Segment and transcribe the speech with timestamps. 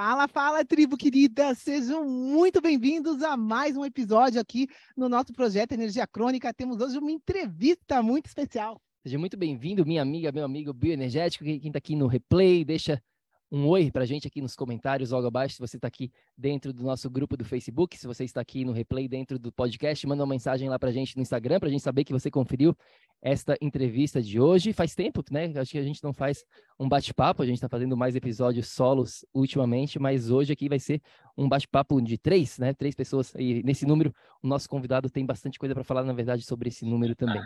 [0.00, 1.52] Fala, fala, tribo querida!
[1.56, 6.54] Sejam muito bem-vindos a mais um episódio aqui no nosso projeto Energia Crônica.
[6.54, 8.80] Temos hoje uma entrevista muito especial.
[9.02, 11.42] Seja muito bem-vindo, minha amiga, meu amigo bioenergético.
[11.42, 13.02] Quem está aqui no replay, deixa
[13.50, 15.56] um oi para a gente aqui nos comentários logo abaixo.
[15.56, 18.70] Se você está aqui dentro do nosso grupo do Facebook, se você está aqui no
[18.70, 21.72] replay dentro do podcast, manda uma mensagem lá para a gente no Instagram, para a
[21.72, 22.72] gente saber que você conferiu
[23.20, 24.72] esta entrevista de hoje.
[24.72, 25.52] Faz tempo, né?
[25.56, 26.44] Acho que a gente não faz
[26.78, 31.00] um bate-papo, a gente está fazendo mais episódios solos ultimamente, mas hoje aqui vai ser
[31.36, 32.72] um bate-papo de três, né?
[32.72, 33.34] Três pessoas.
[33.36, 36.84] E nesse número, o nosso convidado tem bastante coisa para falar, na verdade, sobre esse
[36.84, 37.42] número também.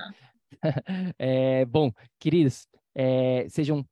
[1.19, 3.85] é, bom, queridos, é, sejam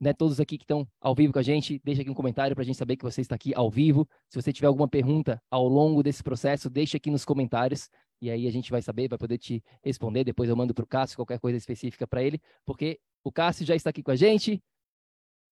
[0.00, 2.62] né, todos aqui que estão ao vivo com a gente, deixa aqui um comentário para
[2.62, 4.08] a gente saber que você está aqui ao vivo.
[4.28, 8.46] Se você tiver alguma pergunta ao longo desse processo, deixa aqui nos comentários e aí
[8.46, 10.24] a gente vai saber, vai poder te responder.
[10.24, 13.74] Depois eu mando para o Cássio qualquer coisa específica para ele, porque o Cássio já
[13.74, 14.62] está aqui com a gente.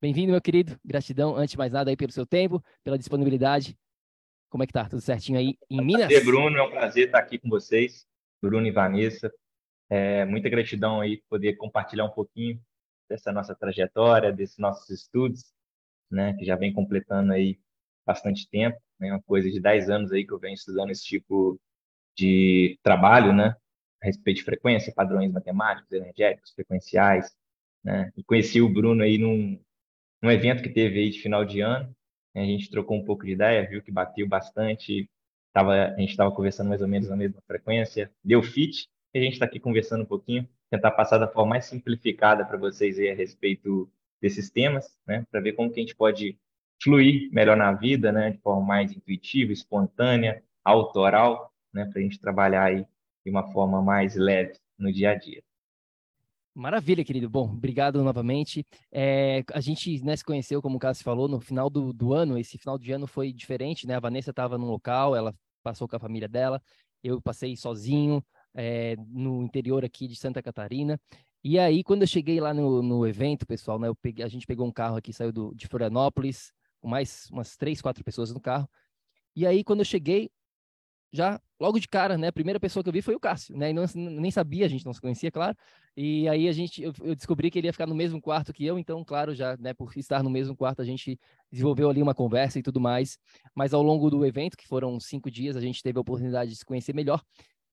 [0.01, 0.79] Bem-vindo, meu querido.
[0.85, 3.77] Gratidão, antes de mais nada, aí pelo seu tempo, pela disponibilidade.
[4.51, 4.89] Como é que tá?
[4.89, 6.07] Tudo certinho aí em Minas?
[6.07, 8.07] Prazer, Bruno, é um prazer estar aqui com vocês,
[8.41, 9.33] Bruno e Vanessa.
[9.91, 12.61] É, muita gratidão aí por poder compartilhar um pouquinho
[13.09, 15.53] dessa nossa trajetória, desses nossos estudos,
[16.11, 17.59] né, que já vem completando aí
[18.07, 21.59] bastante tempo, né, uma coisa de 10 anos aí que eu venho estudando esse tipo
[22.19, 23.55] de trabalho, né,
[24.03, 27.33] a respeito de frequência, padrões matemáticos, energéticos, frequenciais,
[27.83, 29.59] né, e conheci o Bruno aí num,
[30.21, 31.95] num evento que teve aí de final de ano,
[32.35, 35.09] né, a gente trocou um pouco de ideia, viu que bateu bastante,
[35.53, 39.23] tava, a gente estava conversando mais ou menos na mesma frequência, deu fit, e a
[39.23, 43.11] gente está aqui conversando um pouquinho, tentar passar da forma mais simplificada para vocês aí
[43.11, 43.91] a respeito
[44.21, 46.37] desses temas, né, para ver como que a gente pode
[46.83, 52.21] fluir melhor na vida, né, de forma mais intuitiva, espontânea, autoral, né, para a gente
[52.21, 52.87] trabalhar aí
[53.25, 55.43] de uma forma mais leve no dia a dia.
[56.55, 57.31] Maravilha, querido.
[57.31, 58.67] Bom, obrigado novamente.
[58.91, 62.37] É, a gente né, se conheceu, como o Cássio falou, no final do, do ano.
[62.37, 63.95] Esse final de ano foi diferente, né?
[63.95, 66.61] A Vanessa estava num local, ela passou com a família dela,
[67.03, 68.25] eu passei sozinho,
[68.55, 71.01] é, no interior aqui de Santa Catarina.
[71.45, 74.67] E aí, quando eu cheguei lá no, no evento, pessoal, né, peguei, a gente pegou
[74.67, 78.69] um carro aqui, saiu do, de Florianópolis, com mais umas três, quatro pessoas no carro.
[79.37, 80.29] E aí, quando eu cheguei,
[81.13, 83.71] já logo de cara, né, a primeira pessoa que eu vi foi o Cássio, né,
[83.71, 85.57] e não, nem sabia, a gente não se conhecia, claro.
[85.97, 88.65] E aí a gente, eu, eu, descobri que ele ia ficar no mesmo quarto que
[88.65, 91.19] eu, então, claro, já, né, por estar no mesmo quarto, a gente
[91.51, 93.19] desenvolveu ali uma conversa e tudo mais.
[93.55, 96.57] Mas ao longo do evento, que foram cinco dias, a gente teve a oportunidade de
[96.57, 97.21] se conhecer melhor.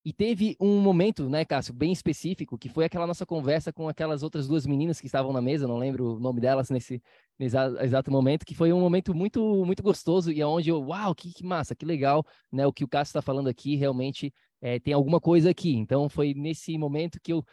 [0.05, 4.21] E teve um momento, né, Cássio, bem específico, que foi aquela nossa conversa com aquelas
[4.21, 7.01] outras duas meninas que estavam na mesa, não lembro o nome delas nesse,
[7.39, 11.33] nesse exato momento, que foi um momento muito muito gostoso e onde eu, uau, que,
[11.33, 14.93] que massa, que legal, né, o que o Cássio está falando aqui realmente é, tem
[14.93, 15.73] alguma coisa aqui.
[15.75, 17.43] Então foi nesse momento que eu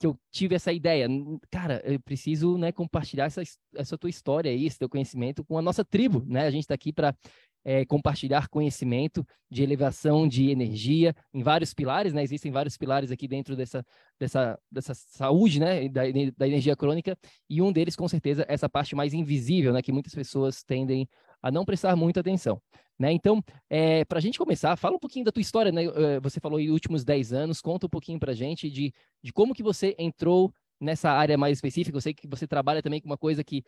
[0.00, 1.06] que eu tive essa ideia,
[1.50, 3.42] cara, eu preciso, né, compartilhar essa,
[3.76, 6.46] essa tua história aí, esse teu conhecimento com a nossa tribo, né?
[6.46, 7.14] A gente está aqui para
[7.64, 12.22] é, compartilhar conhecimento de elevação de energia em vários pilares, né?
[12.22, 13.84] Existem vários pilares aqui dentro dessa,
[14.18, 15.88] dessa, dessa saúde, né?
[15.88, 16.02] Da,
[16.36, 17.16] da energia crônica,
[17.48, 19.82] e um deles, com certeza, é essa parte mais invisível, né?
[19.82, 21.08] Que muitas pessoas tendem
[21.42, 22.60] a não prestar muita atenção.
[22.98, 23.10] Né?
[23.12, 25.82] Então, é, para a gente começar, fala um pouquinho da tua história, né?
[26.22, 28.92] Você falou em últimos 10 anos, conta um pouquinho para a gente de,
[29.22, 31.96] de como que você entrou nessa área mais específica.
[31.96, 33.64] Eu sei que você trabalha também com uma coisa que,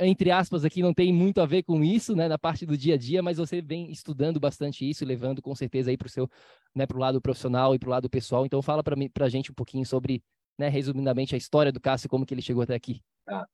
[0.00, 2.94] entre aspas, aqui não tem muito a ver com isso, né, na parte do dia
[2.94, 6.30] a dia, mas você vem estudando bastante isso levando com certeza aí para o seu,
[6.74, 8.46] né, para o lado profissional e para o lado pessoal.
[8.46, 10.22] Então, fala para a gente um pouquinho sobre
[10.58, 13.00] né, resumidamente, a história do Cássio, como que ele chegou até aqui.
[13.24, 13.46] Tá.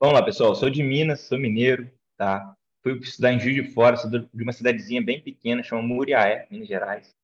[0.00, 0.54] Vamos lá, pessoal.
[0.54, 2.56] sou de Minas, sou mineiro, tá?
[2.82, 6.66] Fui estudar em Juiz de Fora, sou de uma cidadezinha bem pequena, chama Muriaé, Minas
[6.66, 7.14] Gerais.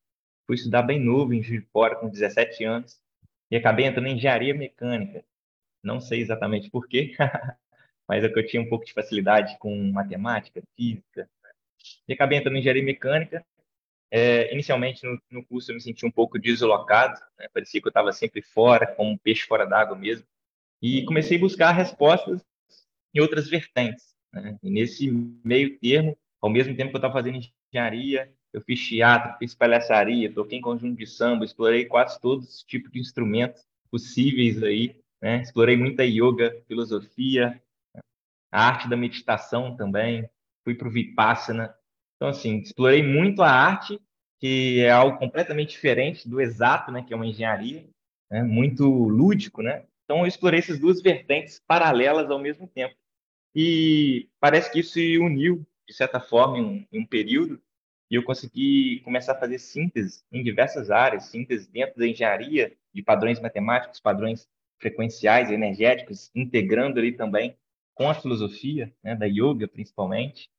[0.47, 2.97] Fui estudar bem novo em Juiz de Fora, com 17 anos,
[3.51, 5.25] e acabei entrando em engenharia mecânica.
[5.83, 7.13] Não sei exatamente por quê,
[8.09, 11.29] mas é que eu tinha um pouco de facilidade com matemática, física.
[12.07, 13.45] E acabei entrando em engenharia mecânica.
[14.09, 17.47] É, inicialmente, no, no, curso, eu me senti um pouco deslocado, né?
[17.53, 20.25] parecia que eu estava sempre fora, como um peixe fora d'água mesmo.
[20.81, 22.43] E comecei a buscar respostas
[23.13, 24.15] em outras vertentes.
[24.33, 24.57] Né?
[24.63, 25.11] E nesse
[25.45, 27.39] meio termo, ao mesmo tempo que eu estava fazendo
[27.71, 32.63] engenharia, eu fiz teatro, fiz palhaçaria, toquei em conjunto de samba, explorei quase todos os
[32.63, 35.43] tipos de instrumentos possíveis aí, né?
[35.43, 37.61] Explorei muita yoga, filosofia,
[38.51, 40.29] a arte da meditação também,
[40.63, 41.73] fui para o Vipassana.
[42.15, 43.99] Então, assim, explorei muito a arte,
[44.39, 47.03] que é algo completamente diferente do exato, né?
[47.03, 47.87] Que é uma engenharia,
[48.29, 48.43] né?
[48.43, 49.85] muito lúdico, né?
[50.03, 52.95] Então, eu explorei essas duas vertentes paralelas ao mesmo tempo.
[53.55, 57.61] E parece que isso se uniu, de certa forma, em um, em um período,
[58.09, 63.03] e eu consegui começar a fazer síntese em diversas áreas, síntese dentro da engenharia, de
[63.03, 64.47] padrões matemáticos, padrões
[64.79, 67.55] frequenciais, energéticos, integrando ali também
[67.99, 70.49] com a filosofia, né, da yoga principalmente,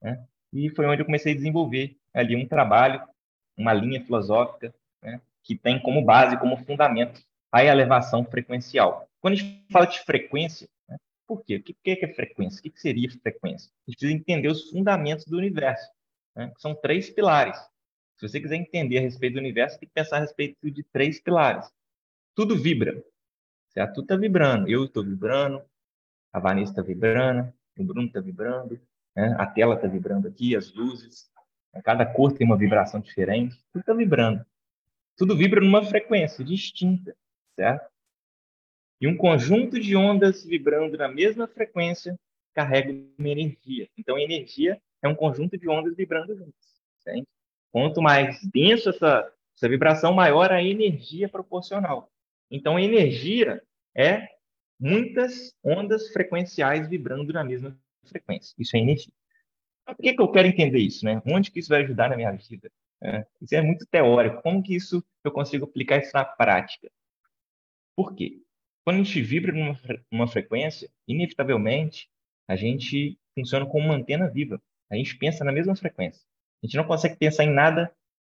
[0.00, 3.06] né, e foi onde eu comecei a desenvolver ali um trabalho,
[3.54, 7.20] uma linha filosófica, né, que tem como base, como fundamento,
[7.52, 9.06] a elevação frequencial.
[9.20, 10.96] Quando a gente fala de frequência, né,
[11.26, 11.56] por quê?
[11.56, 12.60] O que é frequência?
[12.60, 13.70] O que seria frequência?
[13.86, 15.86] A gente precisa entender os fundamentos do universo
[16.34, 16.50] né?
[16.54, 17.58] que são três pilares.
[18.16, 21.20] Se você quiser entender a respeito do universo, tem que pensar a respeito de três
[21.20, 21.70] pilares.
[22.34, 23.04] Tudo vibra.
[23.68, 23.96] Certo?
[23.96, 24.68] Tudo está vibrando.
[24.70, 25.62] Eu estou vibrando,
[26.32, 28.80] a Vanessa está vibrando, o Bruno está vibrando,
[29.14, 29.34] né?
[29.38, 31.30] a tela está vibrando aqui, as luzes.
[31.84, 33.56] Cada cor tem uma vibração diferente.
[33.72, 34.44] Tudo está vibrando.
[35.16, 37.14] Tudo vibra numa frequência distinta,
[37.54, 37.90] certo?
[39.00, 42.18] E um conjunto de ondas vibrando na mesma frequência
[42.54, 43.88] carrega uma energia.
[43.96, 46.82] Então, a energia é um conjunto de ondas vibrando juntas.
[47.00, 47.26] Entende?
[47.70, 52.10] Quanto mais denso essa, essa vibração, maior a energia proporcional.
[52.50, 53.62] Então, a energia
[53.94, 54.28] é
[54.82, 58.52] muitas ondas frequenciais vibrando na mesma frequência.
[58.58, 59.12] Isso é energia.
[59.86, 61.04] Por que, que eu quero entender isso?
[61.04, 61.22] Né?
[61.24, 62.68] Onde que isso vai ajudar na minha vida?
[63.00, 64.42] É, isso é muito teórico.
[64.42, 66.90] Como que isso eu consigo aplicar isso na prática?
[67.96, 68.42] Por quê?
[68.84, 69.78] Quando a gente vibra numa,
[70.10, 72.08] numa frequência, inevitavelmente
[72.48, 74.60] a gente funciona como uma antena viva.
[74.90, 76.20] A gente pensa na mesma frequência.
[76.62, 77.94] A gente não consegue pensar em nada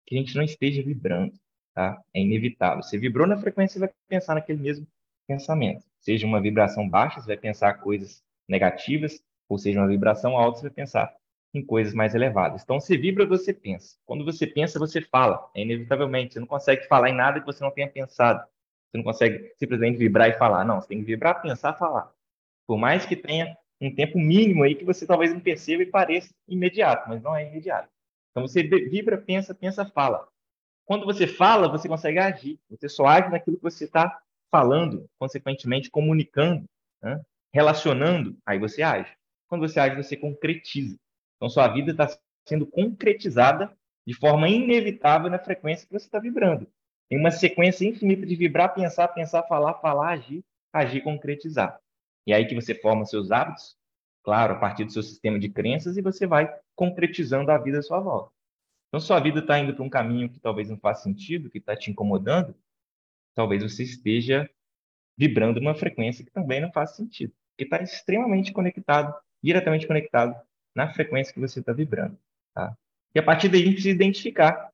[0.07, 1.33] que a gente não esteja vibrando,
[1.73, 2.03] tá?
[2.13, 2.83] É inevitável.
[2.83, 4.87] Você vibrou na frequência, você vai pensar naquele mesmo
[5.27, 5.85] pensamento.
[6.01, 10.67] Seja uma vibração baixa, você vai pensar coisas negativas, ou seja, uma vibração alta, você
[10.67, 11.15] vai pensar
[11.55, 12.63] em coisas mais elevadas.
[12.63, 13.97] Então, você vibra, você pensa.
[14.07, 15.51] Quando você pensa, você fala.
[15.55, 16.33] É inevitavelmente.
[16.33, 18.41] Você não consegue falar em nada que você não tenha pensado.
[18.41, 20.65] Você não consegue simplesmente vibrar e falar.
[20.65, 22.11] Não, você tem que vibrar, pensar, falar.
[22.67, 26.33] Por mais que tenha um tempo mínimo aí que você talvez não perceba e pareça
[26.49, 27.89] imediato, mas não é imediato.
[28.31, 30.27] Então você vibra, pensa, pensa, fala.
[30.87, 32.59] Quando você fala, você consegue agir.
[32.71, 34.21] Você só age naquilo que você está
[34.53, 36.67] falando, consequentemente comunicando,
[37.03, 37.21] né?
[37.53, 39.11] relacionando, aí você age.
[39.49, 40.97] Quando você age, você concretiza.
[41.37, 42.09] Então sua vida está
[42.47, 43.75] sendo concretizada
[44.07, 46.69] de forma inevitável na frequência que você está vibrando.
[47.09, 51.79] Tem uma sequência infinita de vibrar, pensar, pensar, falar, falar, agir, agir, concretizar.
[52.27, 53.77] E aí que você forma seus hábitos,
[54.23, 57.83] claro, a partir do seu sistema de crenças, e você vai concretizando a vida à
[57.83, 58.33] sua volta.
[58.89, 61.75] Então, sua vida está indo para um caminho que talvez não faça sentido, que está
[61.75, 62.55] te incomodando,
[63.35, 64.49] talvez você esteja
[65.17, 70.35] vibrando numa frequência que também não faz sentido, que está extremamente conectado, diretamente conectado
[70.75, 72.19] na frequência que você está vibrando.
[72.55, 72.77] Tá?
[73.15, 74.71] E a partir daí a gente precisa identificar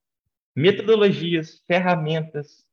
[0.55, 2.67] metodologias, ferramentas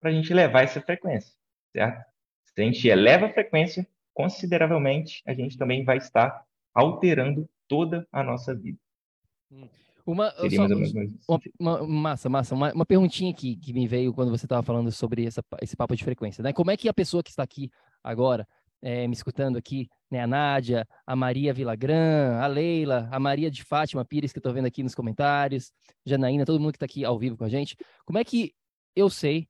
[0.00, 1.34] para a gente levar essa frequência,
[1.72, 2.04] certo?
[2.44, 8.22] Se a gente eleva a frequência consideravelmente, a gente também vai estar alterando toda a
[8.22, 8.78] nossa vida.
[9.50, 9.68] Hum.
[10.10, 12.54] Uma, só, uma, uma, massa, massa.
[12.54, 15.94] Uma, uma perguntinha que, que me veio quando você estava falando sobre essa, esse papo
[15.94, 16.52] de frequência, né?
[16.52, 17.70] Como é que a pessoa que está aqui
[18.02, 18.46] agora,
[18.82, 20.20] é, me escutando aqui, né?
[20.20, 24.52] A Nádia, a Maria Vilagran, a Leila, a Maria de Fátima Pires, que eu estou
[24.52, 25.72] vendo aqui nos comentários,
[26.04, 27.76] Janaína, todo mundo que está aqui ao vivo com a gente.
[28.04, 28.52] Como é que
[28.96, 29.46] eu sei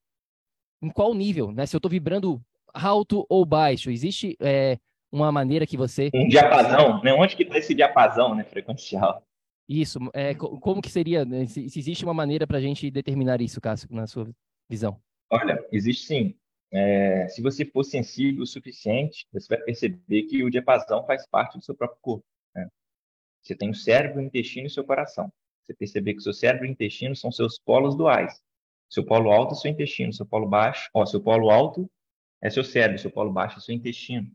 [0.83, 1.65] em qual nível, né?
[1.65, 2.41] Se eu estou vibrando
[2.75, 3.91] alto ou baixo?
[3.91, 4.79] Existe é,
[5.11, 6.11] uma maneira que você...
[6.15, 7.13] Um diapasão, né?
[7.15, 9.23] Onde que está esse diapasão né, frequencial?
[9.73, 11.47] Isso, é, como que seria, né?
[11.47, 14.29] se, se, existe uma maneira para a gente determinar isso, Cássio, na sua
[14.69, 15.01] visão?
[15.31, 16.35] Olha, existe sim.
[16.73, 21.57] É, se você for sensível o suficiente, você vai perceber que o diapasão faz parte
[21.57, 22.27] do seu próprio corpo.
[22.53, 22.69] Né?
[23.41, 25.33] Você tem o cérebro, o intestino e o seu coração.
[25.63, 28.43] Você perceber que o seu cérebro e o intestino são seus polos duais.
[28.89, 31.89] Seu polo alto é seu intestino, seu polo baixo, ó, seu polo alto
[32.43, 34.29] é seu cérebro, seu polo baixo é seu intestino.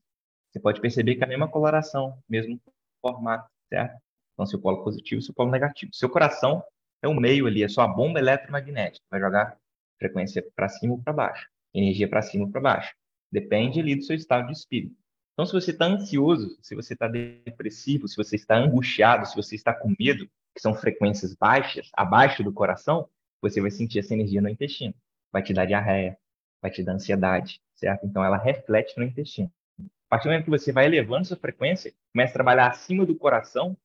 [0.50, 2.58] Você pode perceber que é a mesma coloração, mesmo
[3.02, 4.05] formato, certo?
[4.36, 5.94] Então, seu polo positivo, seu polo negativo.
[5.94, 6.64] Seu coração
[7.02, 9.58] é o meio ali, é só a bomba eletromagnética, vai jogar
[9.98, 12.94] frequência para cima ou para baixo, energia para cima ou para baixo.
[13.32, 14.96] Depende ali do seu estado de espírito.
[15.34, 19.56] Então, se você está ansioso, se você está depressivo, se você está angustiado, se você
[19.56, 23.10] está com medo, que são frequências baixas, abaixo do coração,
[23.42, 24.94] você vai sentir essa energia no intestino.
[25.32, 26.18] Vai te dar diarreia,
[26.62, 28.06] vai te dar ansiedade, certo?
[28.06, 29.52] Então, ela reflete no intestino.
[29.78, 33.16] A partir do momento que você vai elevando sua frequência, começa a trabalhar acima do
[33.16, 33.76] coração,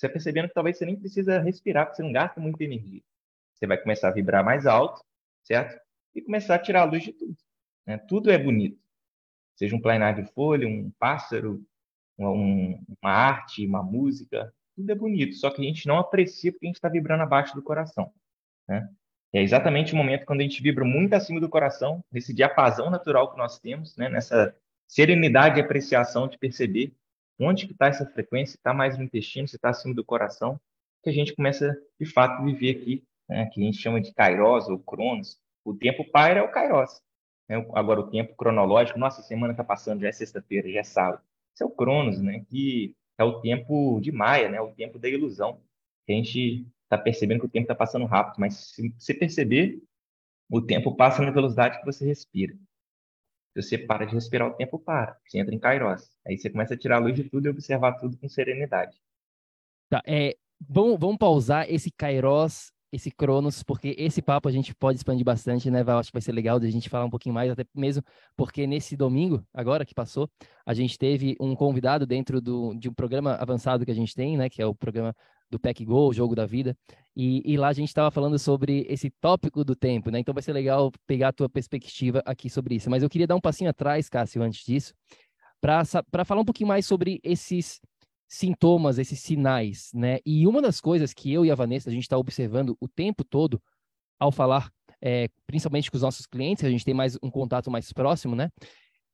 [0.00, 3.02] você vai percebendo que talvez você nem precisa respirar, porque você não gasta muita energia.
[3.54, 5.04] Você vai começar a vibrar mais alto,
[5.42, 5.78] certo?
[6.14, 7.36] E começar a tirar a luz de tudo.
[7.86, 7.98] Né?
[7.98, 8.80] Tudo é bonito.
[9.56, 11.62] Seja um planar de folha, um pássaro,
[12.18, 15.34] um, uma arte, uma música, tudo é bonito.
[15.34, 18.10] Só que a gente não aprecia porque a gente está vibrando abaixo do coração.
[18.66, 18.88] Né?
[19.34, 23.30] É exatamente o momento quando a gente vibra muito acima do coração, nesse diapasão natural
[23.30, 24.08] que nós temos, né?
[24.08, 24.56] nessa
[24.88, 26.94] serenidade e apreciação de perceber
[27.40, 30.60] onde que está essa frequência, está mais no intestino, se está acima do coração,
[31.02, 33.46] que a gente começa, de fato, a viver aqui, né?
[33.46, 35.38] que a gente chama de kairos ou cronos.
[35.64, 37.00] O tempo paira é o kairos.
[37.48, 37.56] Né?
[37.74, 41.22] Agora, o tempo cronológico, nossa, semana está passando, já é sexta-feira, já é sábado.
[41.54, 42.44] Isso é o cronos, né?
[42.48, 44.60] que é o tempo de Maia, né?
[44.60, 45.60] o tempo da ilusão.
[46.06, 49.80] Que a gente está percebendo que o tempo está passando rápido, mas se você perceber,
[50.50, 52.54] o tempo passa na velocidade que você respira.
[53.52, 55.16] Se você para de respirar, o tempo para.
[55.26, 56.08] Você entra em Kairos.
[56.26, 58.96] Aí você começa a tirar a luz de tudo e observar tudo com serenidade.
[59.88, 64.98] Tá, é, vamos, vamos pausar esse Kairos, esse Cronos, porque esse papo a gente pode
[64.98, 65.98] expandir bastante, né, Val?
[65.98, 68.02] Acho que vai ser legal de a gente falar um pouquinho mais, até mesmo
[68.36, 70.28] porque nesse domingo, agora que passou,
[70.66, 74.36] a gente teve um convidado dentro do, de um programa avançado que a gente tem,
[74.36, 75.14] né, que é o programa
[75.48, 76.76] do Pack Go, o jogo da vida.
[77.16, 80.20] E, e lá a gente estava falando sobre esse tópico do tempo, né?
[80.20, 82.88] Então vai ser legal pegar a tua perspectiva aqui sobre isso.
[82.88, 84.94] Mas eu queria dar um passinho atrás, Cássio, antes disso,
[85.60, 87.80] para falar um pouquinho mais sobre esses
[88.28, 90.18] sintomas, esses sinais, né?
[90.24, 93.24] E uma das coisas que eu e a Vanessa a gente está observando o tempo
[93.24, 93.60] todo
[94.18, 97.92] ao falar, é, principalmente com os nossos clientes, a gente tem mais um contato mais
[97.92, 98.48] próximo, né?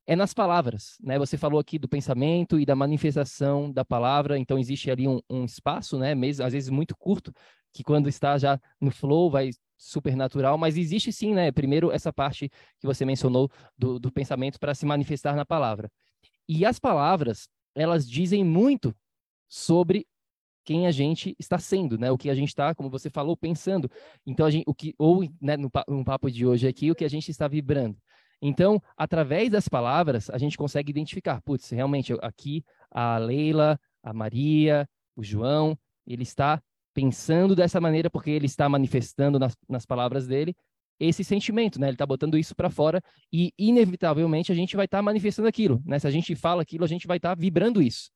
[0.07, 1.19] é nas palavras, né?
[1.19, 5.45] Você falou aqui do pensamento e da manifestação da palavra, então existe ali um, um
[5.45, 6.15] espaço, né?
[6.15, 7.33] Mesmo, às vezes muito curto,
[7.77, 11.53] que quando está já no flow vai super natural, mas existe sim, né?
[11.53, 12.49] Primeiro essa parte
[12.81, 15.93] que você mencionou do, do pensamento para se manifestar na palavra.
[16.49, 18.97] E as palavras, elas dizem muito
[19.47, 20.07] sobre
[20.65, 22.11] quem a gente está sendo, né?
[22.11, 23.91] O que a gente está, como você falou, pensando.
[24.27, 27.05] Então a gente, o que ou né, no, no papo de hoje aqui, o que
[27.05, 27.99] a gente está vibrando.
[28.41, 34.89] Então, através das palavras, a gente consegue identificar, putz, realmente aqui a Leila, a Maria,
[35.15, 36.63] o João, ele está
[36.97, 40.57] pensando dessa maneira porque ele está manifestando nas, nas palavras dele
[40.99, 41.89] esse sentimento, né?
[41.89, 45.83] Ele está botando isso para fora e inevitavelmente a gente vai estar tá manifestando aquilo,
[45.85, 45.99] né?
[45.99, 48.09] Se a gente fala aquilo, a gente vai estar tá vibrando isso.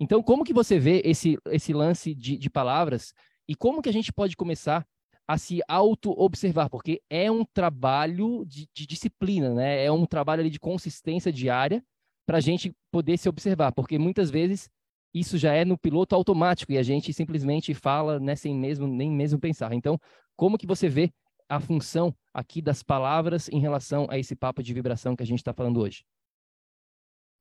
[0.00, 3.12] Então, como que você vê esse, esse lance de, de palavras
[3.46, 4.82] e como que a gente pode começar
[5.28, 9.84] a se auto-observar, porque é um trabalho de, de, disciplina, né?
[9.84, 11.84] É um trabalho ali de consistência diária
[12.26, 14.70] para a gente poder se observar, porque muitas vezes
[15.14, 19.10] isso já é no piloto automático e a gente simplesmente fala né, sem mesmo nem
[19.10, 19.72] mesmo pensar.
[19.72, 19.98] Então,
[20.36, 21.12] como que você vê
[21.48, 25.38] a função aqui das palavras em relação a esse papo de vibração que a gente
[25.38, 26.04] está falando hoje?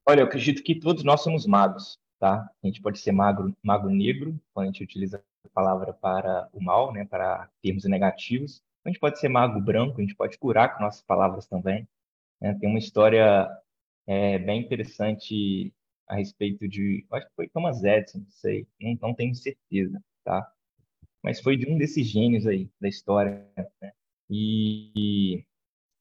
[0.07, 2.49] Olha, eu acredito que todos nós somos magos, tá?
[2.61, 5.23] A gente pode ser mago, mago negro, quando a gente utiliza
[5.53, 8.61] palavra para o mal, né, para termos negativos.
[8.85, 11.87] A gente pode ser mago branco, a gente pode curar com nossas palavras também.
[12.39, 12.53] Né?
[12.59, 13.49] Tem uma história
[14.07, 15.73] é, bem interessante
[16.11, 20.45] a respeito de, acho que foi Thomas Edison, não sei, não, não tenho certeza, tá?
[21.23, 23.47] Mas foi de um desses gênios aí da história,
[23.81, 23.91] né?
[24.29, 25.45] E,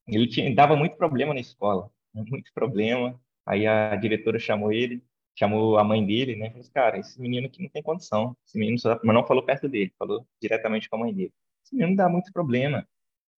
[0.07, 3.19] ele tinha, dava muito problema na escola, muito problema.
[3.45, 5.01] Aí a diretora chamou ele
[5.37, 6.49] chamou a mãe dele, né?
[6.49, 8.35] Falou assim, cara, esse menino aqui não tem condição.
[8.45, 8.99] Esse menino só...
[9.03, 11.33] mas não falou perto dele, falou diretamente com a mãe dele.
[11.63, 12.87] Esse menino dá muito problema.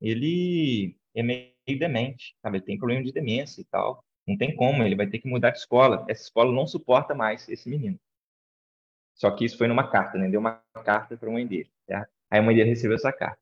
[0.01, 2.57] Ele é meio demente, sabe?
[2.57, 4.03] Ele tem problema de demência e tal.
[4.27, 6.05] Não tem como, ele vai ter que mudar de escola.
[6.07, 7.99] Essa escola não suporta mais esse menino.
[9.15, 10.29] Só que isso foi numa carta, né?
[10.29, 11.69] Deu uma carta para a mãe dele.
[11.85, 12.09] Certo?
[12.31, 13.39] Aí a mãe dele recebeu essa carta.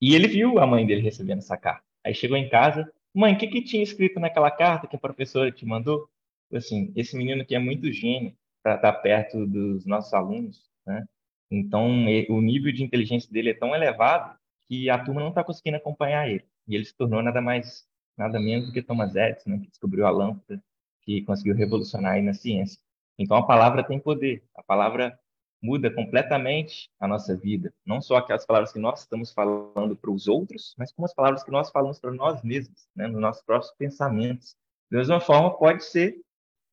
[0.00, 1.84] E ele viu a mãe dele recebendo essa carta.
[2.04, 5.50] Aí chegou em casa, mãe, o que, que tinha escrito naquela carta que a professora
[5.50, 6.08] te mandou?
[6.56, 11.04] assim, esse menino aqui é muito gênio para estar tá perto dos nossos alunos, né?
[11.50, 11.86] Então,
[12.28, 16.28] o nível de inteligência dele é tão elevado que a turma não está conseguindo acompanhar
[16.28, 16.44] ele.
[16.66, 17.87] E ele se tornou nada mais,
[18.18, 19.58] nada menos do que Thomas Edison, né?
[19.58, 20.62] que descobriu a lâmpada,
[21.02, 22.80] que conseguiu revolucionar aí na ciência.
[23.18, 24.44] Então, a palavra tem poder.
[24.54, 25.18] A palavra
[25.62, 27.72] muda completamente a nossa vida.
[27.84, 31.42] Não só aquelas palavras que nós estamos falando para os outros, mas como as palavras
[31.42, 33.06] que nós falamos para nós mesmos, né?
[33.06, 34.56] nos nossos próprios pensamentos.
[34.90, 36.20] Da mesma forma, pode ser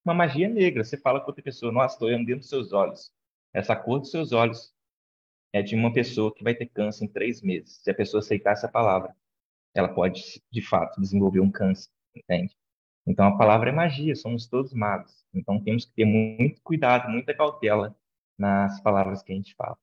[0.04, 0.84] uma magia negra.
[0.84, 3.12] Você fala com outra pessoa, nossa, estou olhando dentro dos seus olhos.
[3.54, 4.74] Essa cor dos seus olhos
[5.52, 7.80] é de uma pessoa que vai ter câncer em três meses.
[7.82, 9.16] Se a pessoa aceitar essa palavra,
[9.76, 12.56] ela pode, de fato, desenvolver um câncer, entende?
[13.06, 15.14] Então, a palavra é magia, somos todos magos.
[15.34, 17.96] Então, temos que ter muito cuidado, muita cautela
[18.38, 19.78] nas palavras que a gente fala.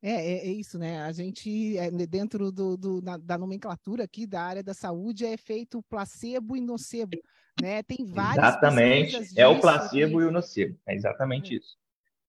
[0.00, 1.00] É, é, é, isso, né?
[1.02, 5.36] A gente, é, dentro do, do na, da nomenclatura aqui da área da saúde, é
[5.36, 7.16] feito placebo e nocebo,
[7.60, 7.84] né?
[7.84, 11.58] Tem várias Exatamente, é o placebo e o nocebo, é exatamente é.
[11.58, 11.76] isso.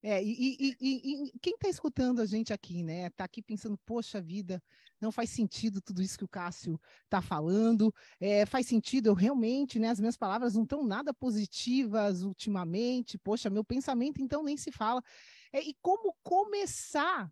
[0.03, 3.07] É, e, e, e, e quem está escutando a gente aqui, né?
[3.07, 4.61] Está aqui pensando, poxa vida,
[5.03, 7.93] não faz sentido tudo isso que o Cássio está falando.
[8.19, 9.89] É, faz sentido, eu realmente, né?
[9.89, 13.17] As minhas palavras não estão nada positivas ultimamente.
[13.17, 15.03] Poxa, meu pensamento então nem se fala.
[15.51, 17.31] É, e como começar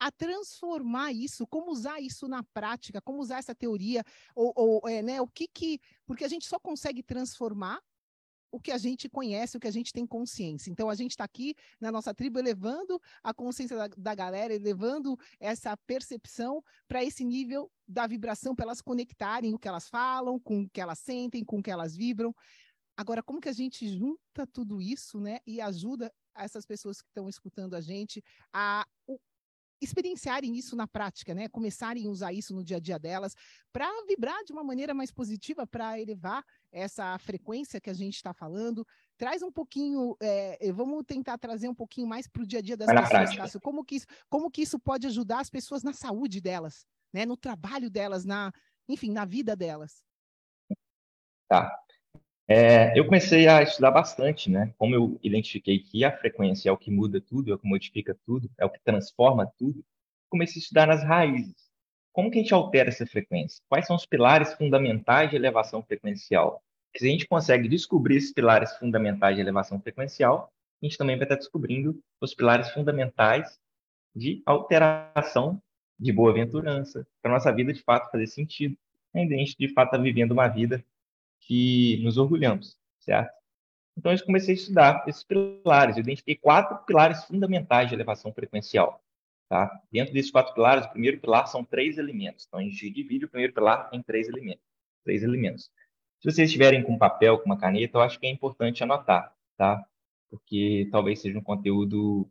[0.00, 4.02] a transformar isso, como usar isso na prática, como usar essa teoria,
[4.34, 7.78] ou, ou é, né, o que que, porque a gente só consegue transformar
[8.50, 10.70] o que a gente conhece, o que a gente tem consciência.
[10.70, 15.16] Então, a gente está aqui na nossa tribo elevando a consciência da, da galera, elevando
[15.38, 20.62] essa percepção para esse nível da vibração, para elas conectarem o que elas falam, com
[20.62, 22.34] o que elas sentem, com o que elas vibram.
[22.96, 27.28] Agora, como que a gente junta tudo isso, né, e ajuda essas pessoas que estão
[27.28, 28.86] escutando a gente a
[29.80, 31.48] experienciarem isso na prática, né?
[31.48, 33.34] Começarem a usar isso no dia a dia delas
[33.72, 38.32] para vibrar de uma maneira mais positiva, para elevar essa frequência que a gente está
[38.32, 38.86] falando.
[39.16, 42.76] Traz um pouquinho, é, vamos tentar trazer um pouquinho mais para o dia a dia
[42.76, 43.60] das Vai pessoas, Cássio.
[43.60, 47.24] Como que, isso, como que isso pode ajudar as pessoas na saúde delas, né?
[47.24, 48.52] No trabalho delas, na,
[48.88, 50.02] enfim, na vida delas.
[51.48, 51.76] Tá.
[52.52, 54.74] É, eu comecei a estudar bastante, né?
[54.76, 58.12] Como eu identifiquei que a frequência é o que muda tudo, é o que modifica
[58.26, 59.84] tudo, é o que transforma tudo,
[60.28, 61.54] comecei a estudar nas raízes.
[62.12, 63.62] Como que a gente altera essa frequência?
[63.68, 66.60] Quais são os pilares fundamentais de elevação frequencial?
[66.96, 70.50] Se a gente consegue descobrir esses pilares fundamentais de elevação frequencial,
[70.82, 73.60] a gente também vai estar descobrindo os pilares fundamentais
[74.12, 75.62] de alteração
[75.96, 78.76] de boa-aventurança, para nossa vida de fato fazer sentido.
[79.14, 80.84] Ainda a gente de fato está vivendo uma vida
[81.40, 83.32] que nos orgulhamos, certo?
[83.96, 85.96] Então, eu comecei a estudar esses pilares.
[85.96, 89.02] Eu identifiquei quatro pilares fundamentais de elevação frequencial.
[89.48, 89.68] Tá?
[89.90, 92.46] Dentro desses quatro pilares, o primeiro pilar são três elementos.
[92.46, 94.64] Então, a gente divide o primeiro pilar em três elementos.
[95.04, 95.70] Três elementos.
[96.20, 99.84] Se vocês estiverem com papel, com uma caneta, eu acho que é importante anotar, tá?
[100.30, 102.30] Porque talvez seja um conteúdo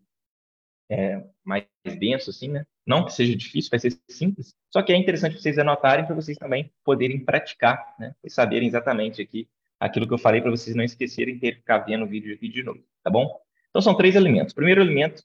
[0.90, 1.66] é, mais
[2.00, 2.66] denso, assim, né?
[2.86, 4.56] Não que seja difícil, vai ser simples.
[4.72, 8.16] Só que é interessante vocês anotarem para vocês também poderem praticar, né?
[8.24, 9.48] E saberem exatamente aqui
[9.80, 12.64] aquilo que eu falei para vocês não esquecerem que ficar vendo o vídeo aqui de
[12.64, 13.40] novo, tá bom?
[13.70, 14.54] Então são três elementos.
[14.54, 15.24] Primeiro elemento,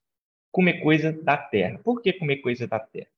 [0.52, 1.80] comer coisa da terra.
[1.82, 3.08] Por que comer coisa da terra?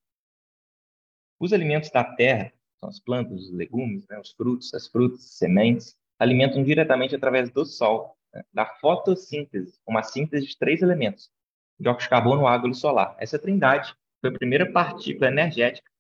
[1.39, 4.19] Os alimentos da terra, são as plantas, os legumes, né?
[4.19, 8.43] os frutos, as frutas, as sementes, alimentam diretamente através do sol, né?
[8.53, 11.31] da fotossíntese, uma síntese de três elementos:
[11.79, 13.17] dióxido de carbono, água e solar.
[13.19, 15.91] Essa trindade foi a primeira partícula energética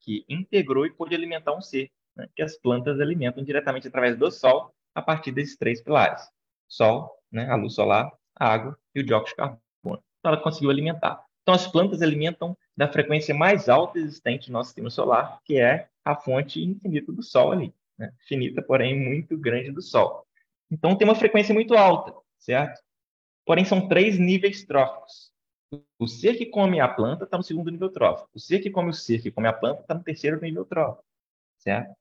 [0.00, 4.30] que integrou e pôde alimentar um ser, né, que as plantas alimentam diretamente através do
[4.30, 6.22] Sol, a partir desses três pilares:
[6.68, 9.60] Sol, né, a luz solar, a água e o dióxido de carbono.
[9.82, 11.22] Então, ela conseguiu alimentar.
[11.42, 15.88] Então, as plantas alimentam da frequência mais alta existente no nosso sistema solar, que é
[16.04, 17.74] a fonte infinita do Sol ali.
[17.98, 18.12] Né?
[18.26, 20.26] Finita, porém muito grande do Sol.
[20.70, 22.80] Então, tem uma frequência muito alta, certo?
[23.46, 25.32] Porém, são três níveis tróficos.
[25.98, 28.28] O ser que come a planta está no segundo nível trófico.
[28.34, 31.04] O ser que come o ser que come a planta está no terceiro nível trófico.
[31.58, 31.94] Certo?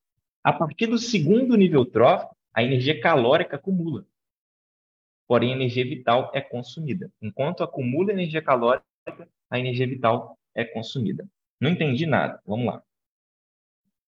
[0.43, 4.05] A partir do segundo nível trófico, a energia calórica acumula.
[5.27, 7.11] Porém, a energia vital é consumida.
[7.21, 8.85] Enquanto acumula energia calórica,
[9.49, 11.27] a energia vital é consumida.
[11.59, 12.41] Não entendi nada.
[12.45, 12.83] Vamos lá.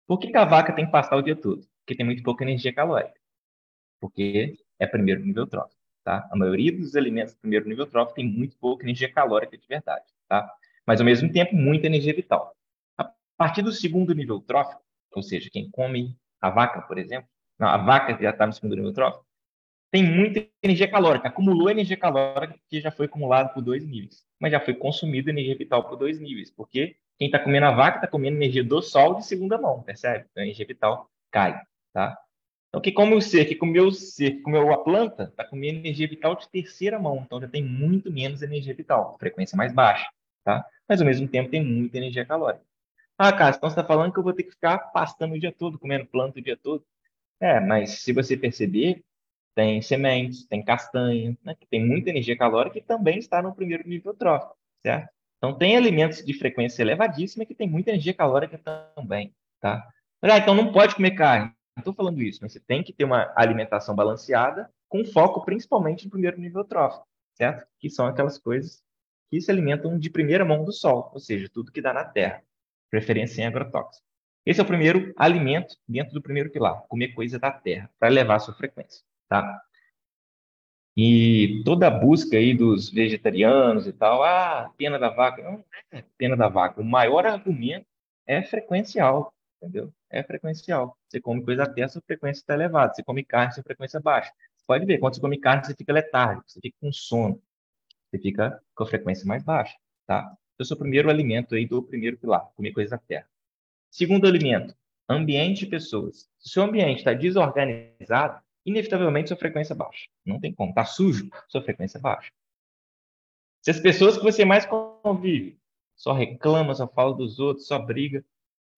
[0.07, 1.67] Por que a vaca tem que pastar o dia todo?
[1.81, 3.19] Porque tem muito pouca energia calórica.
[4.01, 5.84] Porque é primeiro nível trófico.
[6.05, 6.29] Tá?
[6.31, 10.05] A maioria dos alimentos do primeiro nível trófico tem muito pouca energia calórica de verdade,
[10.29, 10.47] tá?
[10.87, 12.55] mas ao mesmo tempo muita energia vital.
[12.99, 17.69] A partir do segundo nível trófico, ou seja, quem come a vaca, por exemplo, não,
[17.69, 19.25] a vaca já está no segundo nível trófico,
[19.91, 24.53] tem muita energia calórica, acumulou energia calórica que já foi acumulada por dois níveis, mas
[24.53, 28.09] já foi consumida energia vital por dois níveis, porque quem está comendo a vaca está
[28.09, 30.27] comendo energia do sol de segunda mão, percebe?
[30.31, 31.63] Então, a energia vital cai,
[31.93, 32.19] tá?
[32.75, 35.79] Então, que come o ser, que comeu o ser, que comeu a planta, está comendo
[35.79, 37.23] energia vital de terceira mão.
[37.25, 40.09] Então, já tem muito menos energia vital, frequência mais baixa,
[40.43, 40.67] tá?
[40.89, 42.65] Mas, ao mesmo tempo, tem muita energia calórica.
[43.17, 45.53] Ah, Cássio, então você está falando que eu vou ter que ficar pastando o dia
[45.53, 46.85] todo, comendo planta o dia todo.
[47.39, 49.05] É, mas se você perceber,
[49.55, 53.89] tem sementes, tem castanha, né, que tem muita energia calórica e também está no primeiro
[53.89, 55.09] nível trófico, certo?
[55.39, 58.61] Então, tem alimentos de frequência elevadíssima que tem muita energia calórica
[58.97, 59.89] também, tá?
[60.21, 61.53] Ah, então não pode comer carne.
[61.77, 66.11] Estou falando isso, mas você tem que ter uma alimentação balanceada com foco principalmente no
[66.11, 67.67] primeiro nível trófico, certo?
[67.79, 68.83] Que são aquelas coisas
[69.31, 72.43] que se alimentam de primeira mão do sol, ou seja, tudo que dá na terra,
[72.91, 74.07] preferência em agrotóxico.
[74.47, 78.37] Esse é o primeiro alimento dentro do primeiro pilar, comer coisa da terra, para elevar
[78.37, 79.61] a sua frequência, tá?
[80.97, 86.05] E toda a busca aí dos vegetarianos e tal, ah, pena da vaca, não é
[86.17, 86.81] pena da vaca.
[86.81, 87.87] O maior argumento
[88.27, 89.93] é frequencial, entendeu?
[90.15, 90.97] É frequencial.
[91.09, 92.95] Você come coisa terra, sua frequência está elevada.
[92.95, 94.33] Você come carne, sua frequência é baixa.
[94.57, 97.43] Você pode ver, quando você come carne, você fica letárgico, você fica com sono,
[98.09, 100.37] você fica com a frequência mais baixa, tá?
[100.57, 103.29] Esse é o primeiro alimento aí do primeiro pilar, comer coisa da terra.
[103.91, 104.73] Segundo alimento,
[105.09, 106.31] ambiente e pessoas.
[106.39, 110.09] Se o seu ambiente está desorganizado, inevitavelmente sua frequência é baixa.
[110.25, 110.71] Não tem como.
[110.71, 112.31] Está sujo, sua frequência é baixa.
[113.63, 115.59] Se as pessoas que você mais convive
[115.97, 118.25] só reclama, só fala dos outros, só briga,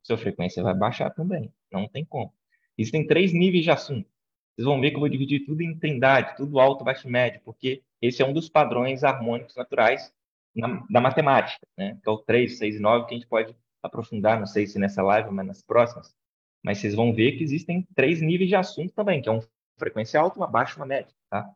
[0.06, 1.52] sua frequência vai baixar também.
[1.70, 2.32] Não tem como.
[2.78, 4.08] Existem três níveis de assunto.
[4.54, 7.40] Vocês vão ver que eu vou dividir tudo em trindade, tudo alto, baixo e médio,
[7.44, 10.12] porque esse é um dos padrões harmônicos naturais
[10.54, 11.98] na, da matemática, né?
[12.02, 14.78] que é o 3, 6 e 9, que a gente pode aprofundar, não sei se
[14.78, 16.14] nessa live, mas nas próximas.
[16.62, 19.42] Mas vocês vão ver que existem três níveis de assunto também, que é um
[19.78, 21.12] frequência alta, uma baixa e uma média.
[21.28, 21.50] Tá?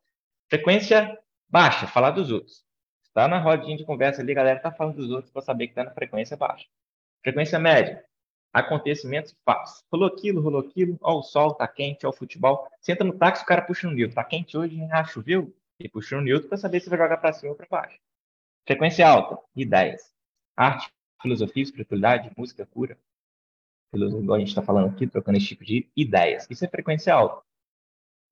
[0.48, 2.64] Frequência baixa, falar dos outros.
[3.02, 5.72] Está na rodinha de conversa ali, a galera está falando dos outros para saber que
[5.72, 6.66] está na frequência baixa.
[7.22, 8.04] Frequência média,
[8.52, 9.84] acontecimentos fatos.
[9.90, 12.68] Rolou aquilo, rolou aquilo, ó, o sol tá quente, ó, o futebol.
[12.80, 14.14] Senta no táxi, o cara puxa no Newton.
[14.14, 15.54] Tá quente hoje, ah, choveu?
[15.78, 17.98] E puxa no Newton para saber se vai jogar para cima ou para baixo.
[18.66, 20.12] Frequência alta, ideias.
[20.56, 22.98] Arte, filosofia, espiritualidade, música, cura.
[23.92, 26.46] Igual a gente está falando aqui, trocando esse tipo de ideias.
[26.48, 27.42] Isso é frequência alta.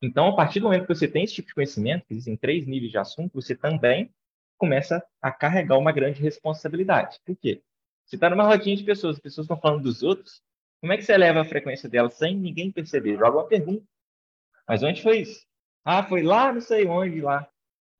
[0.00, 2.66] Então, a partir do momento que você tem esse tipo de conhecimento, que existem três
[2.66, 4.14] níveis de assunto, você também
[4.56, 7.18] começa a carregar uma grande responsabilidade.
[7.24, 7.62] Por quê?
[8.08, 10.40] Você está numa rodinha de pessoas, as pessoas estão falando dos outros,
[10.80, 13.18] como é que você eleva a frequência delas sem ninguém perceber?
[13.18, 13.84] Joga uma pergunta.
[14.66, 15.44] Mas onde foi isso?
[15.84, 17.46] Ah, foi lá, não sei onde, lá,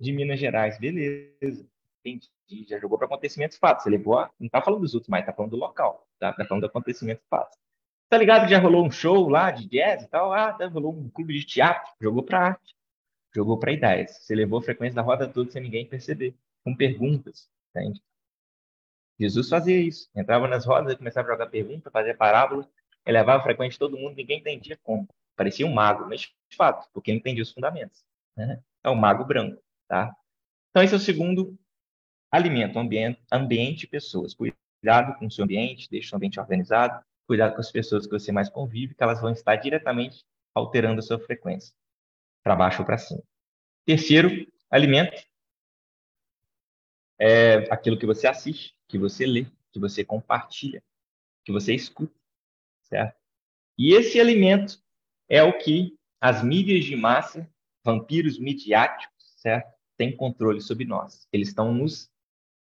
[0.01, 0.79] de Minas Gerais.
[0.79, 1.68] Beleza.
[2.05, 2.31] Entendi.
[2.66, 3.85] Já jogou para acontecimentos fatos.
[3.85, 4.31] Você levou a...
[4.40, 6.07] Não está falando dos outros, mas está falando do local.
[6.14, 7.59] Está tá falando do acontecimento fatos.
[8.09, 10.33] Tá ligado que já rolou um show lá de jazz e tal?
[10.33, 11.92] Ah, tá, rolou um clube de teatro.
[12.01, 12.75] Jogou para arte.
[13.35, 14.12] Jogou para ideias.
[14.18, 16.35] Você levou a frequência da roda toda sem ninguém perceber.
[16.64, 17.51] Com perguntas.
[17.75, 18.01] Entende?
[19.18, 20.09] Jesus fazia isso.
[20.14, 22.68] Entrava nas rodas começava a jogar pergunta, fazia parábola,
[23.04, 25.09] elevava de todo mundo, ninguém entendia como.
[25.35, 28.04] Parecia um mago, mas de fato, porque ele entendia os fundamentos.
[28.37, 28.61] Né?
[28.83, 29.61] É o mago branco.
[29.87, 30.14] Tá?
[30.70, 31.59] Então, esse é o segundo
[32.31, 34.35] alimento, ambiente, ambiente e pessoas.
[34.35, 38.31] Cuidado com o seu ambiente, deixe o ambiente organizado, cuidado com as pessoas que você
[38.33, 41.72] mais convive, que elas vão estar diretamente alterando a sua frequência,
[42.42, 43.22] para baixo ou para cima.
[43.85, 45.28] Terceiro alimento
[47.18, 50.83] é aquilo que você assiste, que você lê, que você compartilha,
[51.44, 52.14] que você escuta,
[52.83, 53.16] certo?
[53.76, 54.81] E esse alimento
[55.28, 57.48] é o que as mídias de massa,
[57.85, 59.72] vampiros midiáticos, certo?
[59.96, 61.28] Têm controle sobre nós.
[61.33, 62.11] Eles estão nos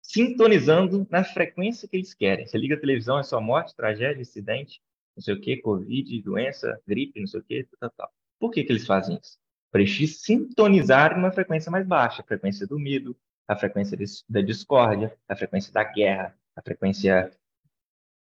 [0.02, 2.46] sintonizando na frequência que eles querem.
[2.46, 4.80] Você liga a televisão, é só morte, tragédia, acidente,
[5.16, 8.12] não sei o que, covid, doença, gripe, não sei o que, tal, tal.
[8.38, 9.38] Por que, que eles fazem isso?
[9.70, 13.16] Para eles sintonizarem uma frequência mais baixa, frequência do medo,
[13.50, 17.32] a frequência de, da discórdia, a frequência da guerra, a frequência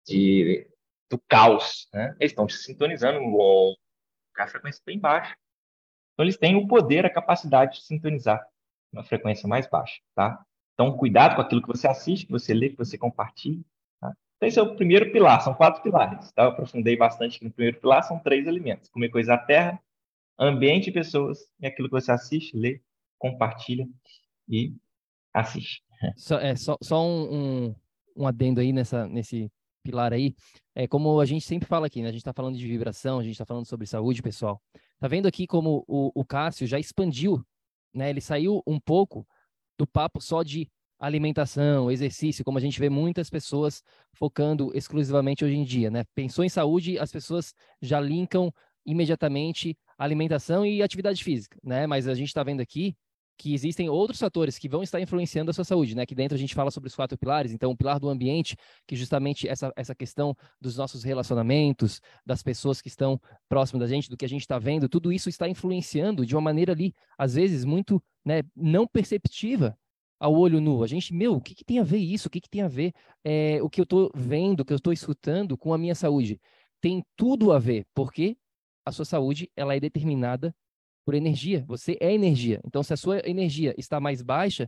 [0.06, 0.68] de,
[1.10, 1.90] do caos.
[1.92, 2.16] Né?
[2.20, 3.76] Eles estão se sintonizando com
[4.38, 5.36] a frequência bem baixa.
[6.14, 8.48] Então, eles têm o poder, a capacidade de sintonizar
[8.94, 10.00] uma frequência mais baixa.
[10.14, 10.46] Tá?
[10.76, 13.64] Então, cuidado com aquilo que você assiste, que você lê, que você compartilha.
[14.00, 14.14] Tá?
[14.38, 16.32] Então, esse é o primeiro pilar, são quatro pilares.
[16.34, 16.44] Tá?
[16.44, 18.90] Eu aprofundei bastante no primeiro pilar, são três elementos.
[18.90, 19.82] Comer coisa da terra,
[20.38, 22.80] ambiente e pessoas, e aquilo que você assiste, lê,
[23.18, 23.88] compartilha
[24.48, 24.76] e
[25.36, 25.84] assiste.
[26.16, 27.34] Só, é, só, só um,
[27.68, 27.76] um,
[28.16, 29.52] um, adendo aí nessa, nesse
[29.84, 30.36] pilar aí.
[30.74, 32.10] É como a gente sempre fala aqui, né?
[32.10, 34.62] A gente está falando de vibração, a gente está falando sobre saúde, pessoal.
[35.00, 37.46] Tá vendo aqui como o, o Cássio já expandiu,
[37.94, 38.10] né?
[38.10, 39.28] Ele saiu um pouco
[39.78, 45.56] do papo só de alimentação, exercício, como a gente vê muitas pessoas focando exclusivamente hoje
[45.56, 46.04] em dia, né?
[46.16, 48.52] Pensou em saúde, as pessoas já linkam
[48.86, 51.86] imediatamente alimentação e atividade física, né?
[51.86, 52.96] Mas a gente está vendo aqui
[53.38, 56.06] que existem outros fatores que vão estar influenciando a sua saúde, né?
[56.06, 58.56] Que dentro a gente fala sobre os quatro pilares, então o pilar do ambiente,
[58.88, 63.20] que justamente essa, essa questão dos nossos relacionamentos, das pessoas que estão
[63.50, 66.42] próximas da gente, do que a gente está vendo, tudo isso está influenciando de uma
[66.42, 69.78] maneira ali, às vezes, muito né, não perceptiva
[70.20, 70.84] ao olho nu.
[70.84, 72.28] A gente, meu, o que, que tem a ver isso?
[72.28, 72.94] O que, que tem a ver
[73.24, 76.40] é, o que eu estou vendo, o que eu estou escutando com a minha saúde?
[76.82, 78.38] Tem tudo a ver, porque
[78.86, 80.56] a sua saúde ela é determinada
[81.06, 81.64] por energia.
[81.68, 82.60] Você é energia.
[82.66, 84.68] Então, se a sua energia está mais baixa,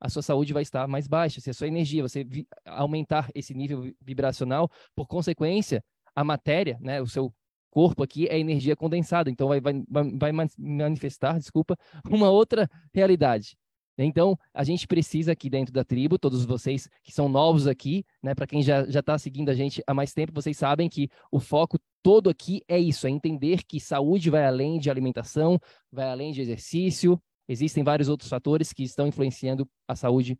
[0.00, 1.40] a sua saúde vai estar mais baixa.
[1.40, 2.26] Se a sua energia, você
[2.66, 5.82] aumentar esse nível vibracional, por consequência,
[6.14, 7.32] a matéria, né, o seu
[7.70, 11.76] corpo aqui é energia condensada, então vai, vai, vai manifestar, desculpa,
[12.10, 13.56] uma outra realidade.
[14.04, 18.34] Então, a gente precisa aqui dentro da tribo, todos vocês que são novos aqui, né,
[18.34, 21.78] para quem já está seguindo a gente há mais tempo, vocês sabem que o foco
[22.02, 25.58] todo aqui é isso, é entender que saúde vai além de alimentação,
[25.90, 30.38] vai além de exercício, existem vários outros fatores que estão influenciando a saúde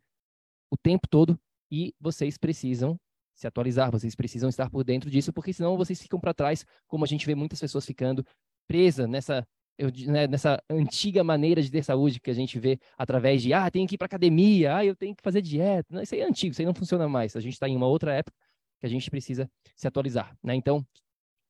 [0.69, 1.39] o tempo todo
[1.71, 2.99] e vocês precisam
[3.33, 7.05] se atualizar, vocês precisam estar por dentro disso, porque senão vocês ficam para trás, como
[7.05, 8.25] a gente vê muitas pessoas ficando
[8.67, 13.41] presa nessa eu, né, nessa antiga maneira de ter saúde que a gente vê através
[13.41, 16.01] de, ah, tenho que ir para academia, ah, eu tenho que fazer dieta.
[16.01, 17.35] Isso aí é antigo, isso aí não funciona mais.
[17.35, 18.35] A gente está em uma outra época
[18.79, 20.55] que a gente precisa se atualizar, né?
[20.55, 20.85] Então,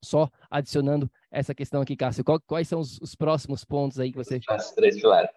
[0.04, 4.18] só adicionando essa questão aqui, Cássio, qual, quais são os, os, próximos pontos aí que
[4.18, 4.40] você...
[4.50, 5.32] As três pilares.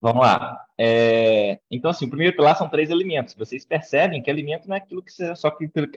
[0.00, 0.64] Vamos lá.
[0.78, 1.58] É...
[1.70, 3.34] Então, assim, o primeiro pilar são três alimentos.
[3.34, 5.48] Vocês percebem que alimento não é aquilo que você, só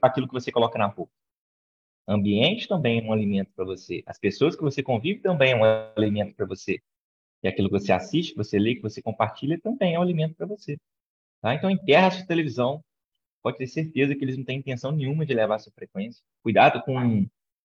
[0.02, 1.12] aquilo que você coloca na boca
[2.10, 4.04] ambiente também é um alimento para você.
[4.06, 5.64] As pessoas que você convive também é um
[5.96, 6.82] alimento para você.
[7.44, 10.36] E aquilo que você assiste, que você lê, que você compartilha também é um alimento
[10.36, 10.78] para você.
[11.42, 11.54] Tá?
[11.54, 12.84] Então, enterra a sua televisão.
[13.42, 16.22] Pode ter certeza que eles não têm intenção nenhuma de levar a sua frequência.
[16.44, 17.26] Cuidado com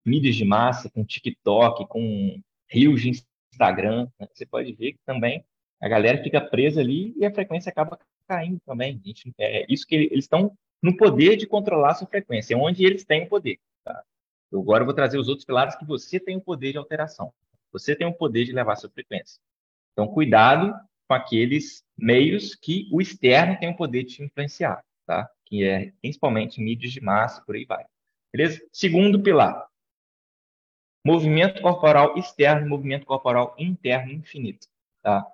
[0.05, 3.11] mídias de massa, com TikTok, com rios de
[3.51, 4.07] Instagram.
[4.19, 4.27] Né?
[4.31, 5.43] Você pode ver que também
[5.81, 9.01] a galera fica presa ali e a frequência acaba caindo também.
[9.03, 12.85] Gente, é isso que eles estão no poder de controlar a sua frequência, é onde
[12.85, 13.57] eles têm o poder.
[13.83, 14.03] Tá?
[14.55, 17.33] Eu agora vou trazer os outros pilares que você tem o poder de alteração.
[17.73, 19.37] Você tem o poder de levar a sua frequência.
[19.91, 20.73] Então, cuidado
[21.09, 25.29] com aqueles meios que o externo tem o poder de te influenciar, tá?
[25.45, 27.85] Que é principalmente mídias de massa, por aí vai.
[28.31, 28.65] Beleza?
[28.71, 29.67] Segundo pilar.
[31.05, 34.67] Movimento corporal externo e movimento corporal interno infinito,
[35.01, 35.29] tá?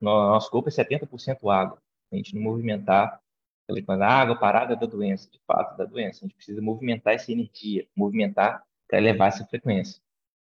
[0.00, 1.78] Nosso corpo é 70% água.
[2.10, 3.20] A gente não movimentar
[3.68, 6.20] a água parada da doença, de fato, da doença.
[6.20, 10.02] A gente precisa movimentar essa energia, movimentar para elevar essa frequência.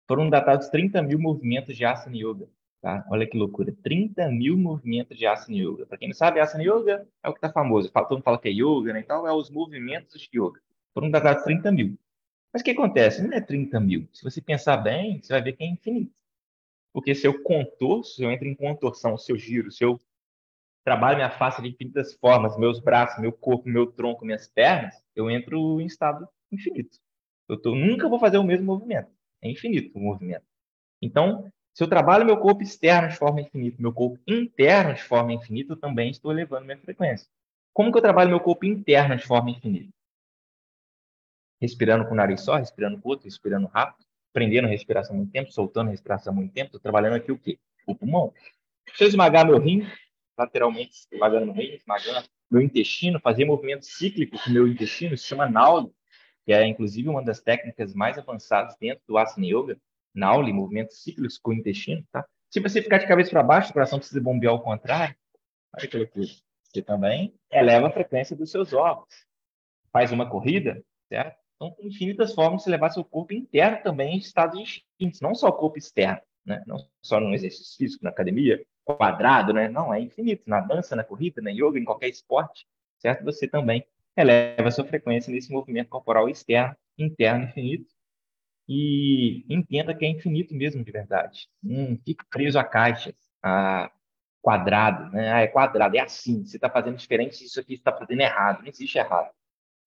[0.06, 2.48] Foram datados 30 mil movimentos de Asana Yoga.
[2.82, 3.06] Tá?
[3.10, 3.74] Olha que loucura.
[3.82, 5.86] 30 mil movimentos de Asana Yoga.
[5.86, 7.90] Para quem não sabe, Asana Yoga é o que está famoso.
[7.90, 9.00] Todo mundo fala que é yoga, né?
[9.00, 10.60] Então, é os movimentos de yoga.
[10.92, 11.98] Foram datados 30 mil.
[12.52, 13.22] Mas o que acontece?
[13.22, 14.08] Não é 30 mil.
[14.12, 16.12] Se você pensar bem, você vai ver que é infinito.
[16.92, 19.98] Porque seu contorno, se eu entro em contorção, seu giro, seu
[20.84, 25.30] trabalho minha face de infinitas formas, meus braços, meu corpo, meu tronco, minhas pernas, eu
[25.30, 26.98] entro em estado infinito.
[27.48, 29.10] Eu tô, nunca vou fazer o mesmo movimento.
[29.42, 30.44] É infinito o movimento.
[31.02, 35.32] Então, se eu trabalho meu corpo externo de forma infinita, meu corpo interno de forma
[35.32, 37.26] infinita, eu também estou elevando minha frequência.
[37.72, 39.92] Como que eu trabalho meu corpo interno de forma infinita?
[41.60, 45.32] Respirando com o nariz só, respirando com o outro, respirando rápido, prendendo a respiração muito
[45.32, 46.66] tempo, soltando a respiração muito tempo.
[46.66, 47.58] Estou trabalhando aqui o quê?
[47.86, 48.32] O pulmão.
[48.94, 49.86] Se eu esmagar meu rim,
[50.36, 55.48] lateralmente, esmagando no rim, esmagando meu intestino, fazer movimento cíclico com meu intestino, se chama
[55.48, 55.90] Nauli,
[56.44, 59.78] que é inclusive uma das técnicas mais avançadas dentro do Asana Yoga,
[60.14, 62.24] Nauli, movimentos cíclicos com o intestino, tá?
[62.50, 65.16] Se você ficar de cabeça para baixo, o coração precisa bombear ao contrário,
[65.76, 66.28] olha que loucura.
[66.62, 69.26] Você também eleva a frequência dos seus órgãos.
[69.92, 71.36] Faz uma corrida, certo?
[71.56, 75.48] Então, tem infinitas formas de levar seu corpo interno também em estados distintos, não só
[75.48, 76.62] o corpo externo, né?
[76.66, 79.68] Não só no exercício físico, na academia, quadrado, né?
[79.68, 80.42] Não, é infinito.
[80.46, 82.66] Na dança, na corrida, na yoga, em qualquer esporte,
[82.98, 83.24] certo?
[83.24, 83.84] Você também
[84.16, 87.86] eleva a sua frequência nesse movimento corporal externo, interno, infinito.
[88.68, 91.48] E entenda que é infinito mesmo, de verdade.
[91.62, 93.90] Não fica preso a caixas, a
[94.42, 95.32] quadrado, né?
[95.32, 96.44] Ah, é quadrado, é assim.
[96.44, 98.60] Você está fazendo diferente, isso aqui está fazendo errado.
[98.60, 99.30] Não existe errado.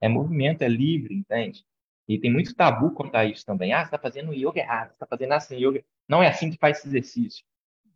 [0.02, 1.66] É movimento, é livre, entende?
[2.08, 3.74] E tem muito tabu quanto a isso também.
[3.74, 5.84] Ah, você está fazendo yoga errado, você está fazendo assim yoga.
[6.08, 7.44] Não é assim que faz esse exercício.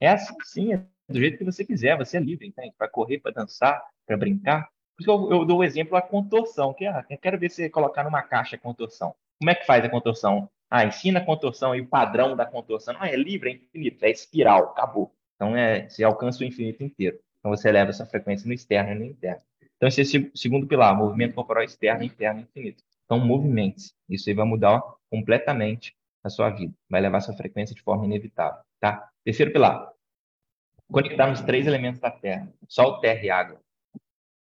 [0.02, 2.74] É assim sim, é do jeito que você quiser, você é livre, entende?
[2.78, 4.68] Para correr, para dançar, para brincar.
[4.98, 7.70] Por isso eu, eu dou o exemplo da contorção, que ah, eu quero ver você
[7.70, 9.14] colocar numa caixa a contorção.
[9.40, 10.50] Como é que faz a contorção?
[10.70, 12.94] Ah, ensina a contorção e o padrão da contorção.
[12.94, 15.14] Não, é livre, é infinito, é espiral, acabou.
[15.36, 17.20] Então, é, você alcança o infinito inteiro.
[17.40, 19.42] Então, você eleva essa frequência no externo e no interno.
[19.76, 22.84] Então, esse é o segundo pilar, movimento corporal externo, interno infinito.
[23.06, 23.94] Então, movimente-se.
[24.08, 26.74] Isso aí vai mudar completamente a sua vida.
[26.90, 29.11] Vai levar sua frequência de forma inevitável, tá?
[29.24, 29.92] Terceiro pilar,
[30.92, 33.62] conectar nos três elementos da Terra: Sol, Terra e Água.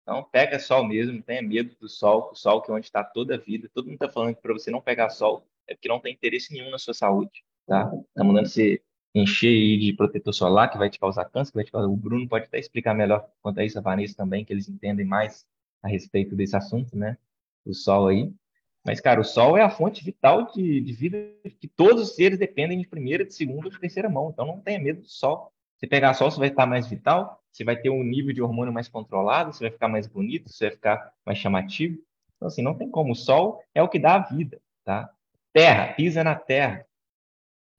[0.01, 3.03] Então, pega sol mesmo, não tenha medo do sol, o sol que é onde está
[3.03, 3.69] toda a vida.
[3.73, 6.53] Todo mundo está falando que para você não pegar sol é porque não tem interesse
[6.53, 7.91] nenhum na sua saúde, tá?
[8.13, 8.79] Tá mandando você
[9.15, 11.87] encher de protetor solar, que vai te causar câncer, que vai te causar...
[11.87, 15.05] O Bruno pode até explicar melhor quanto a isso, a Vanessa também, que eles entendem
[15.05, 15.45] mais
[15.81, 17.17] a respeito desse assunto, né?
[17.65, 18.31] Do sol aí.
[18.85, 21.17] Mas, cara, o sol é a fonte vital de, de vida
[21.59, 24.29] que todos os seres dependem de primeira, de segunda de terceira mão.
[24.29, 25.51] Então, não tenha medo do sol.
[25.79, 28.71] Se pegar sol, você vai estar mais vital, você vai ter um nível de hormônio
[28.71, 31.97] mais controlado, você vai ficar mais bonito, você vai ficar mais chamativo.
[32.35, 33.13] Então, assim, não tem como.
[33.13, 35.09] O sol é o que dá a vida, tá?
[35.51, 36.85] Terra, pisa na terra.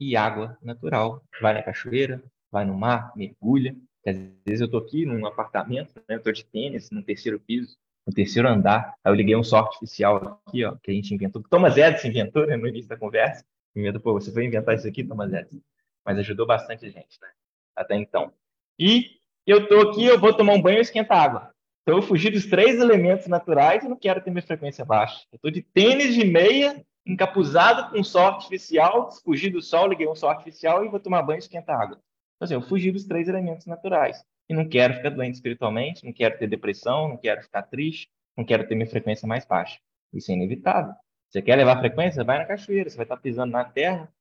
[0.00, 1.22] E água natural.
[1.40, 3.76] Vai na cachoeira, vai no mar, mergulha.
[4.04, 6.16] Às vezes eu tô aqui num apartamento, né?
[6.16, 8.94] eu tô de tênis, no terceiro piso, no terceiro andar.
[9.02, 11.42] Aí eu liguei um sol artificial aqui, ó, que a gente inventou.
[11.50, 13.44] Thomas Edison inventou, né, no início da conversa.
[13.74, 15.60] Inventou, pô, você foi inventar isso aqui, Thomas Edison.
[16.04, 17.28] Mas ajudou bastante a gente, né?
[17.74, 18.32] Até então.
[18.78, 19.16] E
[19.46, 21.50] eu tô aqui, eu vou tomar um banho e esquentar água.
[21.82, 25.24] Então eu fugi dos três elementos naturais e não quero ter minha frequência baixa.
[25.32, 30.14] Eu tô de tênis de meia, encapuzado com sol artificial, fugi do sol, liguei um
[30.14, 32.00] sol artificial e vou tomar banho e esquentar água.
[32.36, 34.24] Então, assim, eu fugi dos três elementos naturais.
[34.48, 38.44] E não quero ficar doente espiritualmente, não quero ter depressão, não quero ficar triste, não
[38.44, 39.78] quero ter minha frequência mais baixa.
[40.12, 40.94] Isso é inevitável.
[41.28, 42.22] Você quer levar frequência?
[42.22, 44.12] Vai na cachoeira, você vai estar pisando na terra,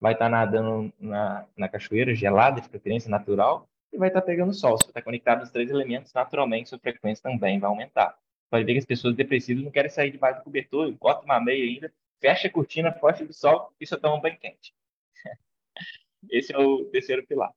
[0.00, 4.76] vai estar nadando na, na cachoeira gelada, de preferência natural, e vai estar pegando sol.
[4.78, 8.18] Se você está conectado aos três elementos, naturalmente sua frequência também vai aumentar.
[8.50, 11.64] Pode ver que as pessoas depressivas não querem sair debaixo do cobertor, bota uma meia
[11.64, 14.74] ainda, fecha a cortina, foge do sol e só toma um banho quente.
[16.30, 17.52] Esse é o terceiro pilar.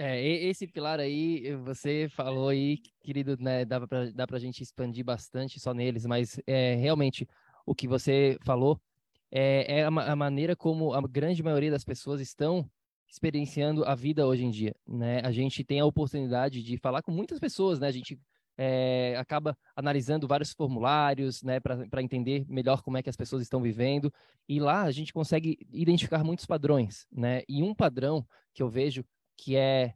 [0.00, 5.04] É, esse pilar aí, você falou aí, querido, né, dá para dá a gente expandir
[5.04, 7.26] bastante só neles, mas é, realmente
[7.66, 8.80] o que você falou
[9.28, 12.64] é, é a, a, maneira como a grande maioria das pessoas estão
[13.08, 15.20] experienciando a vida hoje em dia, né?
[15.24, 17.88] A gente tem a oportunidade de falar com muitas pessoas, né?
[17.88, 18.16] A gente
[18.56, 23.60] é, acaba analisando vários formulários, né, para entender melhor como é que as pessoas estão
[23.60, 24.12] vivendo.
[24.48, 27.42] E lá a gente consegue identificar muitos padrões, né?
[27.48, 29.04] E um padrão que eu vejo
[29.38, 29.94] que é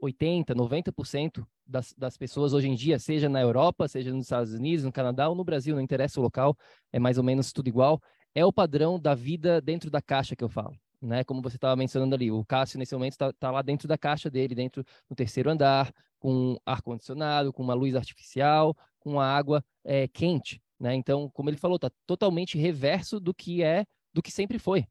[0.00, 4.84] 80, 90% das, das pessoas hoje em dia, seja na Europa, seja nos Estados Unidos,
[4.84, 6.56] no Canadá ou no Brasil, não interessa o local,
[6.92, 8.02] é mais ou menos tudo igual,
[8.34, 10.76] é o padrão da vida dentro da caixa que eu falo.
[11.00, 13.98] Né, como você estava mencionando ali, o Cássio nesse momento está tá lá dentro da
[13.98, 19.64] caixa dele, dentro do terceiro andar, com ar-condicionado, com uma luz artificial, com a água
[19.82, 20.94] é, quente, né?
[20.94, 24.86] Então, como ele falou, está totalmente reverso do que é, do que sempre foi,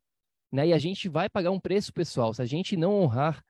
[0.52, 0.68] né?
[0.68, 3.42] E a gente vai pagar um preço, pessoal, se a gente não honrar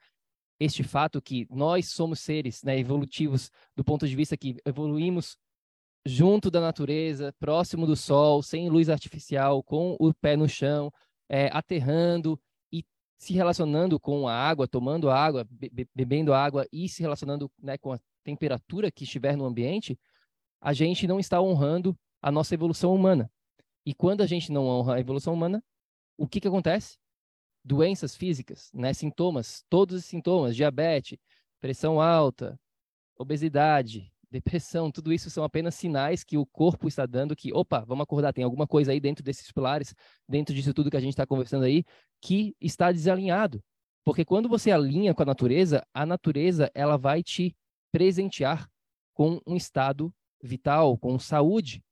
[0.63, 5.37] este fato que nós somos seres né, evolutivos do ponto de vista que evoluímos
[6.05, 10.91] junto da natureza, próximo do sol, sem luz artificial, com o pé no chão,
[11.29, 12.39] é, aterrando
[13.21, 17.93] se relacionando com a água, tomando água, be bebendo água e se relacionando né, com
[17.93, 19.95] a temperatura que estiver no ambiente,
[20.59, 23.31] a gente não está honrando a nossa evolução humana.
[23.85, 25.63] E quando a gente não honra a evolução humana,
[26.17, 26.97] o que, que acontece?
[27.63, 28.93] Doenças físicas, né?
[28.93, 31.17] sintomas, todos os sintomas, diabetes,
[31.59, 32.59] pressão alta,
[33.17, 38.03] obesidade, depressão, tudo isso são apenas sinais que o corpo está dando que, opa, vamos
[38.03, 39.93] acordar, tem alguma coisa aí dentro desses pilares,
[40.27, 41.83] dentro disso tudo que a gente está conversando aí,
[42.21, 43.61] que está desalinhado.
[44.03, 47.55] Porque quando você alinha com a natureza, a natureza ela vai te
[47.91, 48.67] presentear
[49.13, 51.83] com um estado vital, com saúde,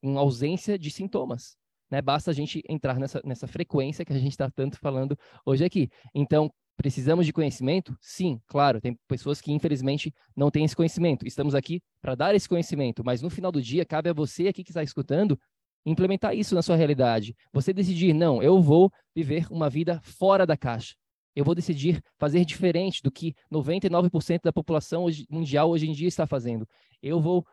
[0.00, 1.56] com ausência de sintomas.
[1.92, 2.00] Né?
[2.00, 5.90] Basta a gente entrar nessa, nessa frequência que a gente está tanto falando hoje aqui.
[6.14, 7.94] Então, Precisamos de conhecimento?
[8.00, 8.80] Sim, claro.
[8.80, 11.26] Tem pessoas que, infelizmente, não têm esse conhecimento.
[11.26, 14.64] Estamos aqui para dar esse conhecimento, mas no final do dia, cabe a você aqui
[14.64, 15.38] que está escutando
[15.84, 17.36] implementar isso na sua realidade.
[17.52, 20.94] Você decidir, não, eu vou viver uma vida fora da caixa.
[21.36, 26.08] Eu vou decidir fazer diferente do que 99% da população hoje, mundial hoje em dia
[26.08, 26.66] está fazendo.
[27.02, 27.46] Eu vou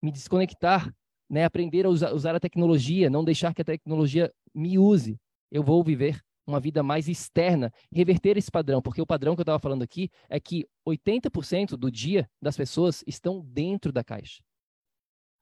[0.00, 0.90] me desconectar,
[1.30, 5.16] né, aprender a usar, usar a tecnologia, não deixar que a tecnologia me use.
[5.50, 9.44] Eu vou viver uma vida mais externa, reverter esse padrão, porque o padrão que eu
[9.44, 14.42] estava falando aqui é que 80% do dia das pessoas estão dentro da caixa,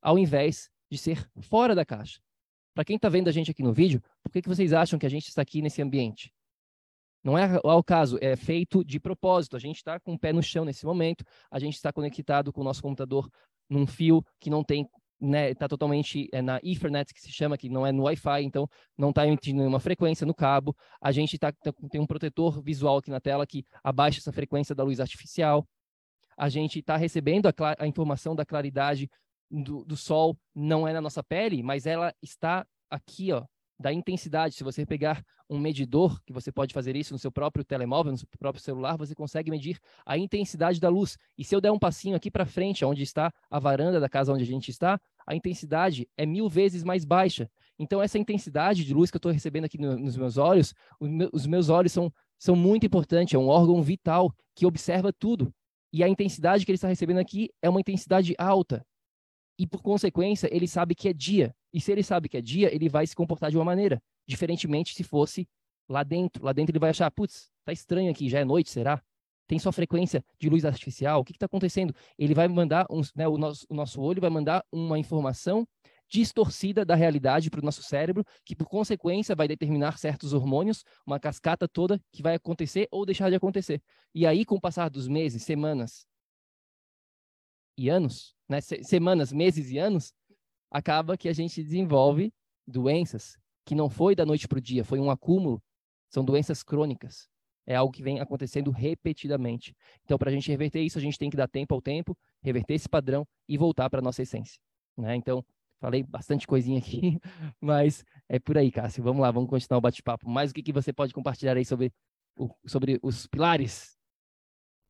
[0.02, 2.20] ao invés de ser fora da caixa.
[2.74, 5.06] Para quem está vendo a gente aqui no vídeo, por que, que vocês acham que
[5.06, 6.32] a gente está aqui nesse ambiente?
[7.24, 9.56] Não é ao caso, é feito de propósito.
[9.56, 12.60] A gente está com o pé no chão nesse momento, a gente está conectado com
[12.60, 13.28] o nosso computador
[13.68, 14.88] num fio que não tem
[15.20, 18.68] né, tá totalmente é, na Ethernet, que se chama, que não é no Wi-Fi, então
[18.96, 20.76] não está emitindo nenhuma frequência no cabo.
[21.00, 24.74] A gente tá, tá, tem um protetor visual aqui na tela que abaixa essa frequência
[24.74, 25.66] da luz artificial.
[26.36, 29.10] A gente está recebendo a, a, informação da claridade
[29.50, 33.44] do, do sol, não é na nossa pele, mas ela está aqui, ó,
[33.78, 34.54] da intensidade.
[34.54, 38.18] Se você pegar um medidor, que você pode fazer isso no seu próprio telemóvel, no
[38.18, 41.16] seu próprio celular, você consegue medir a intensidade da luz.
[41.36, 44.32] E se eu der um passinho aqui para frente, onde está a varanda da casa
[44.32, 47.50] onde a gente está, a intensidade é mil vezes mais baixa.
[47.78, 51.46] Então, essa intensidade de luz que eu estou recebendo aqui no, nos meus olhos, os
[51.46, 55.54] meus olhos são, são muito importantes, é um órgão vital que observa tudo.
[55.92, 58.82] E a intensidade que ele está recebendo aqui é uma intensidade alta.
[59.58, 61.54] E, por consequência, ele sabe que é dia.
[61.74, 64.94] E se ele sabe que é dia, ele vai se comportar de uma maneira, diferentemente
[64.94, 65.46] se fosse
[65.86, 66.42] lá dentro.
[66.42, 69.02] Lá dentro ele vai achar, putz, tá estranho aqui, já é noite, será?
[69.48, 71.20] Tem só frequência de luz artificial?
[71.20, 71.94] O que está acontecendo?
[72.18, 75.66] Ele vai mandar, um, né, o, nosso, o nosso olho vai mandar uma informação
[76.06, 81.18] distorcida da realidade para o nosso cérebro, que por consequência vai determinar certos hormônios, uma
[81.18, 83.82] cascata toda que vai acontecer ou deixar de acontecer.
[84.14, 86.06] E aí, com o passar dos meses, semanas
[87.76, 90.12] e anos, né, semanas, meses e anos,
[90.70, 92.32] acaba que a gente desenvolve
[92.66, 95.62] doenças que não foi da noite para o dia, foi um acúmulo,
[96.10, 97.28] são doenças crônicas.
[97.68, 99.76] É algo que vem acontecendo repetidamente.
[100.02, 102.72] Então, para a gente reverter isso, a gente tem que dar tempo ao tempo, reverter
[102.72, 104.58] esse padrão e voltar para a nossa essência.
[104.96, 105.14] Né?
[105.14, 105.44] Então,
[105.80, 107.20] Falei bastante coisinha aqui,
[107.60, 109.02] mas é por aí, Cássio.
[109.02, 110.28] Vamos lá, vamos continuar o bate-papo.
[110.28, 111.92] Mais o que, que você pode compartilhar aí sobre,
[112.36, 113.96] o, sobre os pilares?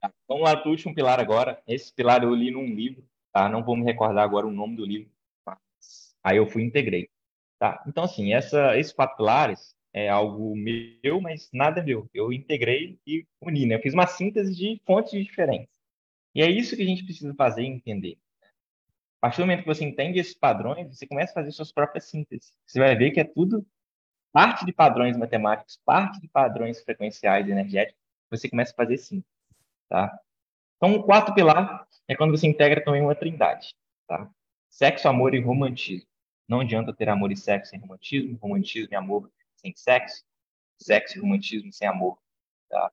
[0.00, 1.62] Tá, vamos lá para o último pilar agora.
[1.66, 3.50] Esse pilar eu li num livro, tá?
[3.50, 5.10] Não vou me recordar agora o nome do livro.
[5.44, 6.16] Mas...
[6.24, 7.10] Aí eu fui e integrei.
[7.58, 7.82] Tá?
[7.86, 12.08] Então, assim, essa, esses quatro pilares é algo meu, mas nada meu.
[12.12, 13.76] Eu integrei e uni, né?
[13.76, 15.68] Eu fiz uma síntese de fontes diferentes.
[16.34, 18.18] E é isso que a gente precisa fazer e entender.
[19.18, 22.04] A partir do momento que você entende esses padrões, você começa a fazer suas próprias
[22.04, 22.52] sínteses.
[22.66, 23.66] Você vai ver que é tudo
[24.32, 29.26] parte de padrões matemáticos, parte de padrões frequenciais energéticos, você começa a fazer síntese,
[29.88, 30.16] tá?
[30.76, 33.74] Então, o quarto pilar é quando você integra também uma trindade,
[34.06, 34.30] tá?
[34.68, 36.06] Sexo, amor e romantismo.
[36.46, 40.24] Não adianta ter amor e sexo sem romantismo, romantismo e amor sem sexo,
[40.78, 42.18] sexo e romantismo sem amor,
[42.68, 42.92] tá?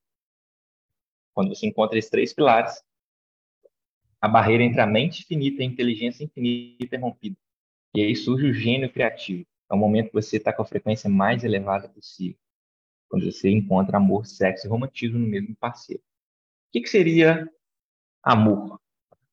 [1.34, 2.84] Quando você encontra esses três pilares,
[4.22, 7.38] a barreira entre a mente infinita e a inteligência infinita é rompida.
[7.94, 9.46] E aí surge o gênio criativo.
[9.70, 12.38] É o momento que você está com a frequência mais elevada possível.
[13.08, 16.02] Quando você encontra amor, sexo e romantismo no mesmo parceiro.
[16.02, 17.50] O que, que seria
[18.24, 18.82] amor?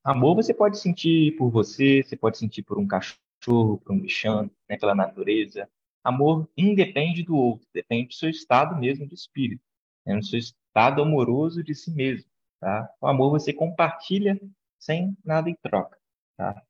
[0.05, 4.51] Amor você pode sentir por você, você pode sentir por um cachorro, por um bichano,
[4.69, 5.69] né, pela natureza.
[6.05, 9.63] Amor independe do outro, depende do seu estado mesmo de espírito,
[10.05, 12.29] né, do seu estado amoroso de si mesmo.
[12.61, 12.93] Tá?
[13.01, 14.41] O amor você compartilha
[14.79, 15.99] sem nada em troca.
[16.37, 16.63] Tá?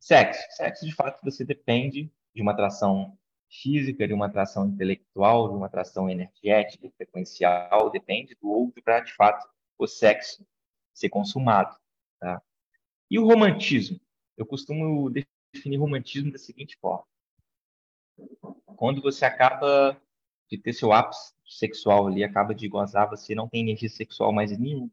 [0.00, 0.40] Sexo.
[0.56, 3.16] Sexo, de fato, você depende de uma atração
[3.48, 9.12] física, de uma atração intelectual, de uma atração energética, frequencial, depende do outro para, de
[9.12, 9.46] fato,
[9.78, 10.46] o sexo
[10.94, 11.76] ser consumado.
[12.18, 12.40] Tá?
[13.10, 14.00] E o romantismo?
[14.36, 17.04] Eu costumo definir romantismo da seguinte forma.
[18.76, 19.96] Quando você acaba
[20.50, 24.56] de ter seu ápice sexual ali, acaba de gozar, você não tem energia sexual mais
[24.58, 24.90] nenhuma.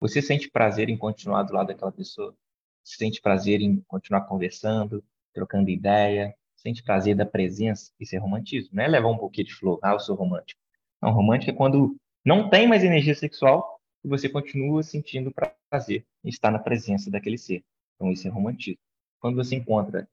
[0.00, 2.36] Você sente prazer em continuar do lado daquela pessoa?
[2.82, 6.34] Você sente prazer em continuar conversando, trocando ideia?
[6.56, 7.92] Sente prazer da presença?
[7.98, 8.70] Isso é romantismo.
[8.72, 9.78] Não é levar um pouquinho de flor.
[9.82, 10.60] Ah, eu sou romântico.
[11.00, 15.32] Não, romântico é quando não tem mais energia sexual e você continua sentindo
[15.70, 17.64] prazer em estar na presença daquele ser.
[17.94, 18.80] Então, isso é romantismo.
[19.20, 20.08] Quando você encontra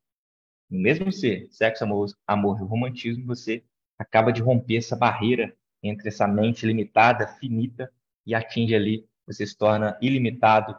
[0.69, 3.63] no mesmo ser, sexo, amor, amor e romantismo, você
[3.97, 7.91] acaba de romper essa barreira entre essa mente limitada, finita,
[8.25, 10.75] e atinge ali você se torna ilimitado,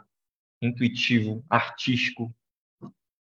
[0.61, 2.35] intuitivo, artístico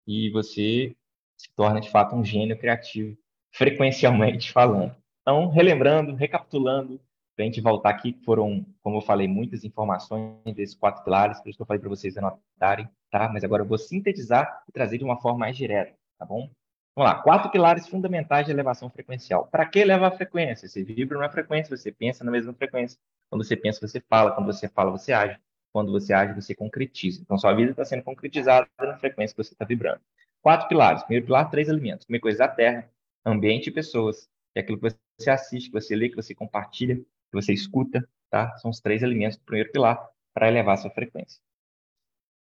[0.07, 0.97] e você
[1.37, 3.16] se torna de fato um gênio criativo,
[3.53, 4.97] frequencialmente falando.
[5.21, 7.01] Então, relembrando, recapitulando,
[7.37, 11.49] para a gente voltar aqui, foram, como eu falei, muitas informações desses quatro pilares, por
[11.49, 13.29] isso que eu falei para vocês anotarem, tá?
[13.29, 16.51] Mas agora eu vou sintetizar e trazer de uma forma mais direta, tá bom?
[16.99, 19.46] Vamos lá, quatro pilares fundamentais de elevação frequencial.
[19.46, 20.66] Para que elevar a frequência?
[20.68, 22.99] Você vibra numa frequência, você pensa na mesma frequência.
[23.30, 24.32] Quando você pensa, você fala.
[24.32, 25.38] Quando você fala, você age.
[25.72, 27.22] Quando você age, você concretiza.
[27.22, 30.01] Então, sua vida está sendo concretizada na frequência que você está vibrando.
[30.42, 31.05] Quatro pilares.
[31.05, 32.05] Primeiro pilar, três elementos.
[32.05, 32.90] Comer coisas da terra,
[33.24, 34.28] ambiente e pessoas.
[34.53, 34.88] É aquilo que
[35.20, 38.05] você assiste, que você lê, que você compartilha, que você escuta.
[38.28, 38.57] Tá?
[38.57, 41.40] São os três elementos do primeiro pilar para elevar sua frequência.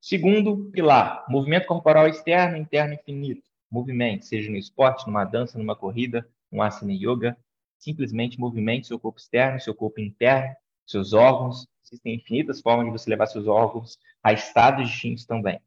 [0.01, 6.29] Segundo pilar, movimento corporal externo, interno infinito Movimente, seja no esporte, numa dança, numa corrida,
[6.51, 7.37] um asana yoga.
[7.79, 10.55] Simplesmente movimente seu corpo externo, seu corpo interno,
[10.87, 11.67] seus órgãos.
[11.85, 15.61] Existem infinitas formas de você levar seus órgãos a estados distintos também.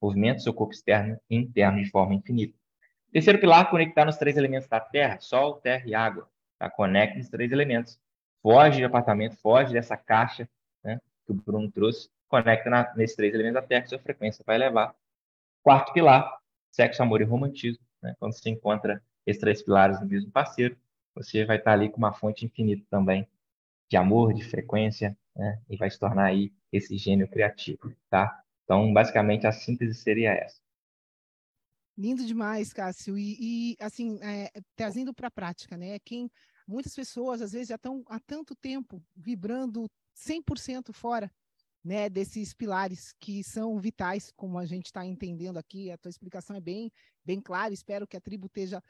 [0.00, 2.54] Movimente seu corpo externo e interno de forma infinita.
[3.12, 6.28] Terceiro pilar, conectar nos três elementos da Terra, Sol, Terra e Água.
[6.58, 6.68] Tá?
[6.68, 7.98] Conecte os três elementos.
[8.42, 10.48] Foge de apartamento, foge dessa caixa
[10.82, 12.10] né, que o Bruno trouxe.
[12.28, 14.94] Conecta na, nesses três elementos da Terra que sua frequência vai levar.
[15.62, 16.38] Quarto pilar,
[16.74, 17.84] sexo, amor e romantismo.
[18.02, 18.14] Né?
[18.18, 20.76] Quando você encontra esses três pilares no mesmo parceiro,
[21.14, 23.28] você vai estar ali com uma fonte infinita também
[23.88, 25.62] de amor, de frequência, né?
[25.70, 28.42] e vai se tornar aí esse gênio criativo, tá?
[28.64, 30.58] Então, basicamente, a síntese seria essa.
[31.96, 33.16] Lindo demais, Cássio.
[33.16, 35.98] E, e assim, é, trazendo para a prática, né?
[36.00, 36.28] Quem
[36.66, 41.30] muitas pessoas às vezes já estão há tanto tempo vibrando 100% fora
[41.84, 45.90] né, desses pilares que são vitais, como a gente está entendendo aqui.
[45.90, 46.90] A tua explicação é bem,
[47.24, 47.74] bem clara.
[47.74, 48.82] Espero que a tribo esteja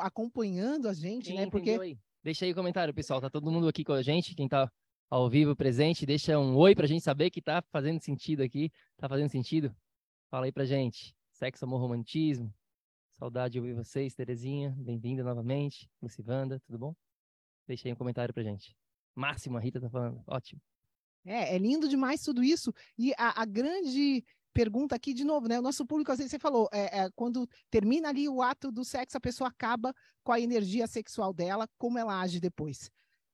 [0.00, 1.50] acompanhando a gente, Quem né?
[1.50, 1.96] Porque aí?
[2.22, 3.20] deixa aí o comentário, pessoal.
[3.20, 4.34] Tá todo mundo aqui com a gente.
[4.34, 4.70] Quem está
[5.08, 8.70] ao vivo presente, deixa um oi para a gente saber que está fazendo sentido aqui.
[8.96, 9.74] Tá fazendo sentido?
[10.28, 11.14] Fala aí para gente.
[11.32, 12.52] Sexo, amor, romantismo.
[13.18, 14.74] Saudade de ouvir vocês, Terezinha.
[14.78, 15.88] Bem-vinda novamente.
[16.02, 16.94] Lucivanda, tudo bom?
[17.66, 18.74] Deixa aí um comentário pra gente.
[19.14, 20.22] Máximo, a Rita tá falando.
[20.26, 20.60] Ótimo.
[21.24, 22.72] É, é lindo demais tudo isso.
[22.98, 25.58] E a, a grande pergunta aqui, de novo, né?
[25.58, 28.84] O nosso público, às vezes você falou, é, é, quando termina ali o ato do
[28.84, 32.90] sexo, a pessoa acaba com a energia sexual dela, como ela age depois.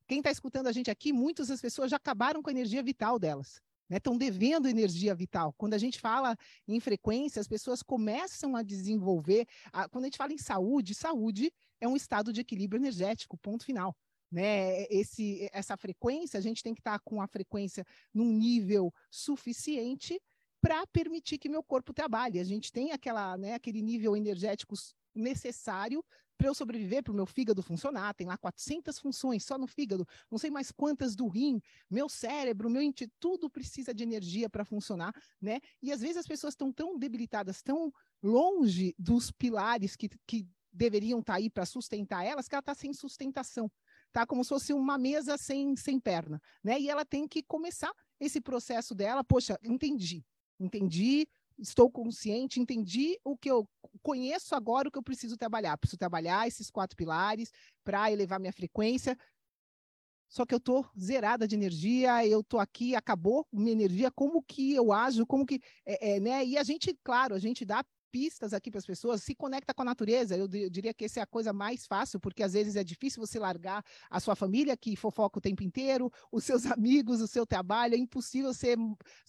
[0.07, 3.18] Quem está escutando a gente aqui, muitas das pessoas já acabaram com a energia vital
[3.18, 3.61] delas.
[3.91, 4.18] Estão né?
[4.18, 5.55] devendo energia vital.
[5.57, 9.47] Quando a gente fala em frequência, as pessoas começam a desenvolver.
[9.72, 13.64] A, quando a gente fala em saúde, saúde é um estado de equilíbrio energético, ponto
[13.64, 13.97] final
[14.31, 14.85] né?
[14.91, 20.20] Esse, essa frequência, a gente tem que estar tá com a frequência num nível suficiente
[20.61, 22.41] para permitir que meu corpo trabalhe.
[22.41, 24.74] A gente tem aquela, né, aquele nível energético
[25.14, 26.05] necessário
[26.37, 28.14] para eu sobreviver, para o meu fígado funcionar.
[28.14, 31.61] Tem lá 400 funções só no fígado, não sei mais quantas do rim,
[31.91, 33.03] meu cérebro, meu int...
[33.18, 35.61] tudo precisa de energia para funcionar, né?
[35.83, 41.20] E às vezes as pessoas estão tão debilitadas, tão longe dos pilares que, que deveriam
[41.20, 43.70] estar tá aí para sustentar elas, que ela está sem sustentação
[44.16, 44.26] tá?
[44.26, 46.80] Como se fosse uma mesa sem, sem perna, né?
[46.80, 50.24] E ela tem que começar esse processo dela, poxa, entendi,
[50.58, 53.68] entendi, estou consciente, entendi o que eu
[54.02, 55.76] conheço agora o que eu preciso trabalhar.
[55.76, 57.52] Preciso trabalhar esses quatro pilares
[57.84, 59.18] para elevar minha frequência.
[60.30, 64.72] Só que eu tô zerada de energia, eu tô aqui, acabou minha energia, como que
[64.72, 66.42] eu ajo, como que, é, é, né?
[66.42, 69.82] E a gente, claro, a gente dá pistas aqui para as pessoas, se conecta com
[69.82, 70.36] a natureza.
[70.36, 73.24] Eu, eu, diria que essa é a coisa mais fácil, porque às vezes é difícil
[73.24, 77.46] você largar a sua família, que fofoca o tempo inteiro, os seus amigos, o seu
[77.46, 77.94] trabalho.
[77.94, 78.76] É impossível você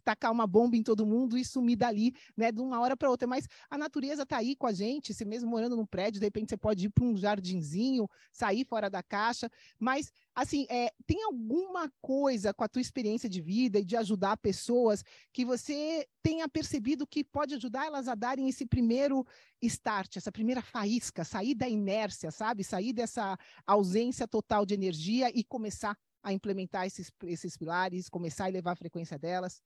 [0.03, 3.27] tacar uma bomba em todo mundo e sumir dali, né, de uma hora para outra.
[3.27, 6.49] Mas a natureza está aí com a gente, se mesmo morando num prédio, de repente
[6.49, 9.49] você pode ir para um jardinzinho, sair fora da caixa.
[9.79, 14.37] Mas assim, é, tem alguma coisa com a tua experiência de vida e de ajudar
[14.37, 19.25] pessoas que você tenha percebido que pode ajudar elas a darem esse primeiro
[19.63, 22.63] start, essa primeira faísca, sair da inércia, sabe?
[22.63, 23.35] Sair dessa
[23.65, 28.77] ausência total de energia e começar a implementar esses, esses pilares, começar a elevar a
[28.77, 29.59] frequência delas.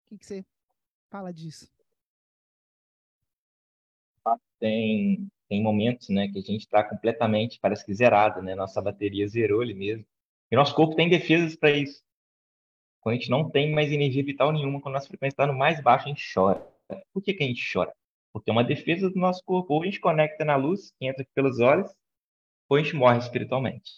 [0.00, 0.46] O que, que você
[1.10, 1.70] fala disso?
[4.58, 8.54] Tem tem momentos, né, que a gente está completamente, parece que zerado, né?
[8.54, 10.04] Nossa bateria zerou ali mesmo.
[10.50, 12.02] E nosso corpo tem defesas para isso.
[13.00, 15.54] Quando a gente não tem mais energia vital nenhuma, quando a nossa frequência está no
[15.54, 16.66] mais baixo, a gente chora.
[17.12, 17.92] Por que, que a gente chora?
[18.32, 19.74] Porque é uma defesa do nosso corpo.
[19.74, 21.90] Ou a gente conecta na luz, que entra pelos olhos,
[22.68, 23.90] ou a gente morre espiritualmente,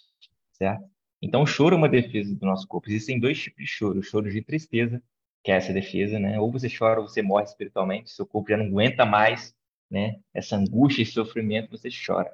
[0.52, 0.84] certo?
[1.22, 2.88] Então, o choro é uma defesa do nosso corpo.
[2.88, 3.98] Existem dois tipos de choro.
[3.98, 5.02] O choro de tristeza,
[5.42, 6.38] que é essa defesa, né?
[6.40, 9.54] Ou você chora ou você morre espiritualmente, seu corpo já não aguenta mais
[9.90, 10.20] né?
[10.32, 12.32] Essa angústia e sofrimento, você chora.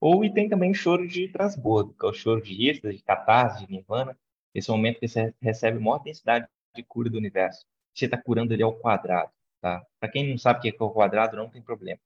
[0.00, 3.02] Ou e tem também o choro de transbordo, que é o choro de êxtase, de
[3.02, 4.18] catarse, de nirvana.
[4.54, 7.64] Esse momento que você recebe maior densidade de cura do universo.
[7.94, 9.84] Você está curando ele ao quadrado, tá?
[9.98, 12.00] Para quem não sabe o que é o quadrado, não tem problema.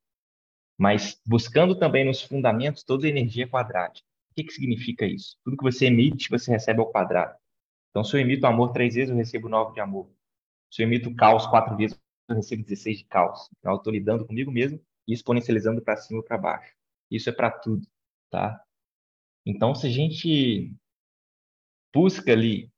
[0.78, 4.06] Mas buscando também nos fundamentos toda a energia quadrática.
[4.30, 5.36] O que, que significa isso?
[5.44, 7.36] Tudo que você emite, você recebe ao quadrado.
[7.90, 10.08] Então, se eu emito amor três vezes, eu recebo nove de amor.
[10.70, 12.00] Se eu emito caos quatro vezes,
[12.33, 13.49] eu recebo 16 de caos.
[13.59, 16.74] Então, eu estou lidando comigo mesmo e exponencializando para cima ou para baixo.
[17.11, 17.87] Isso é para tudo,
[18.31, 18.62] tá?
[19.45, 20.72] Então, se a gente
[21.93, 22.70] busca ali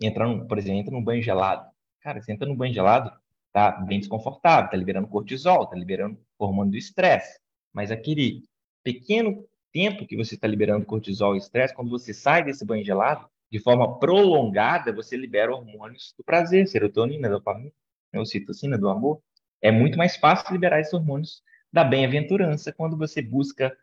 [0.00, 1.70] entrar, num, por exemplo, entra num banho gelado.
[2.00, 3.12] Cara, você entra num banho gelado,
[3.52, 7.38] tá bem desconfortável, tá liberando cortisol, tá liberando hormônio do estresse.
[7.72, 8.44] Mas aquele
[8.82, 13.28] pequeno tempo que você está liberando cortisol e estresse, quando você sai desse banho gelado,
[13.50, 17.72] de forma prolongada, você libera hormônios do prazer, serotonina, dopamina
[18.20, 19.20] ocitocina, do amor,
[19.60, 21.42] é muito mais fácil liberar esses hormônios
[21.72, 23.76] da bem-aventurança quando você busca,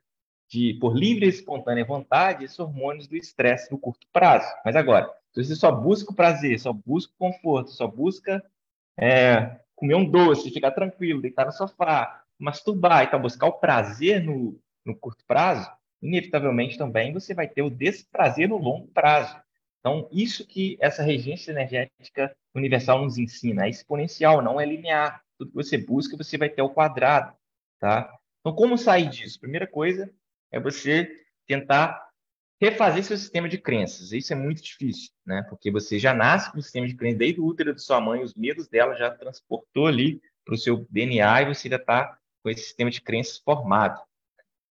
[0.49, 4.47] de, por livre e espontânea vontade, esses hormônios do estresse no curto prazo.
[4.63, 8.43] Mas agora, se você só busca o prazer, só busca o conforto, só busca
[8.97, 14.23] é, comer um doce, ficar tranquilo, deitar no sofá, masturbar e tal, buscar o prazer
[14.23, 15.69] no, no curto prazo,
[16.01, 19.36] inevitavelmente também você vai ter o desprazer no longo prazo.
[19.84, 25.21] Então, isso que essa regência energética universal nos ensina é exponencial, não é linear.
[25.38, 27.36] Tudo que você busca, você vai ter ao quadrado,
[27.81, 28.09] tá?
[28.39, 29.41] Então, como sair disso?
[29.41, 30.09] Primeira coisa
[30.49, 31.11] é você
[31.45, 32.01] tentar
[32.61, 34.13] refazer seu sistema de crenças.
[34.13, 35.43] Isso é muito difícil, né?
[35.49, 38.23] Porque você já nasce com o sistema de crenças desde o útero de sua mãe,
[38.23, 42.49] os medos dela já transportou ali para o seu DNA e você já está com
[42.49, 44.01] esse sistema de crenças formado.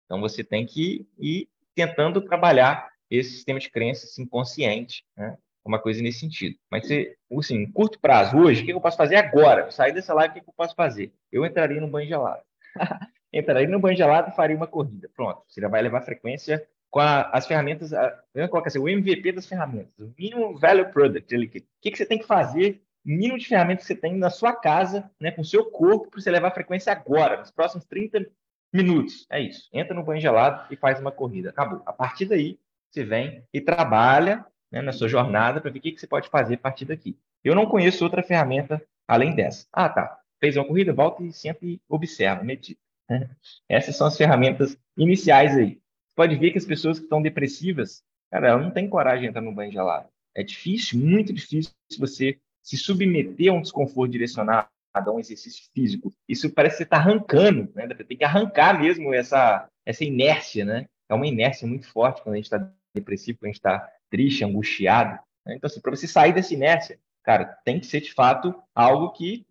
[0.05, 5.37] Então, você tem que ir tentando trabalhar esse sistema de crenças inconsciente, né?
[5.67, 6.57] uma coisa nesse sentido.
[6.71, 9.71] Mas, se, assim, curto prazo, hoje, o que eu posso fazer agora?
[9.71, 11.13] Sair dessa live, o que eu posso fazer?
[11.31, 12.43] Eu entraria no banho gelado.
[13.33, 15.11] entraria no banho gelado e faria uma corrida.
[15.15, 18.89] Pronto, você já vai levar frequência com a, as ferramentas, a, eu coloco assim, o
[18.89, 21.37] MVP das ferramentas, o Minimum Value Product.
[21.37, 24.31] O que, que você tem que fazer, o mínimo de ferramentas que você tem na
[24.31, 28.27] sua casa, né, com o seu corpo, para você levar frequência agora, nos próximos 30
[28.73, 29.27] minutos.
[29.31, 29.69] É isso.
[29.73, 31.51] Entra no banho gelado e faz uma corrida.
[31.51, 31.83] Acabou.
[31.85, 32.59] A partir daí,
[32.97, 36.31] você vem e trabalha né, na sua jornada para ver o que, que você pode
[36.31, 37.19] fazer a partir daqui.
[37.45, 39.67] Eu não conheço outra ferramenta além dessa.
[39.73, 40.19] Ah, tá.
[40.41, 42.81] Fez uma corrida, volta e sempre observa, medita.
[43.09, 43.29] Né?
[43.69, 45.79] Essas são as ferramentas iniciais aí.
[46.15, 49.43] Pode ver que as pessoas que estão depressivas, cara, elas não têm coragem de entrar
[49.43, 50.09] no banho gelado.
[50.35, 56.13] É difícil, muito difícil você se submeter a um desconforto direcionado a um exercício físico.
[56.27, 57.87] Isso parece que você está arrancando, né?
[57.87, 60.87] Tem que arrancar mesmo essa, essa inércia, né?
[61.09, 62.73] É uma inércia muito forte quando a gente está
[63.03, 65.19] quando a gente está triste, angustiado.
[65.45, 65.55] Né?
[65.57, 69.47] Então, assim, para você sair dessa inércia, cara, tem que ser de fato algo que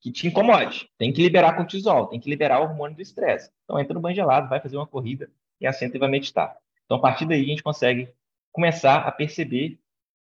[0.00, 0.86] que te incomode.
[0.98, 3.50] Tem que liberar cortisol, tem que liberar o hormônio do estresse.
[3.64, 6.54] Então, entra no banho gelado, vai fazer uma corrida e assenta e vai meditar.
[6.84, 8.12] Então, a partir daí, a gente consegue
[8.52, 9.78] começar a perceber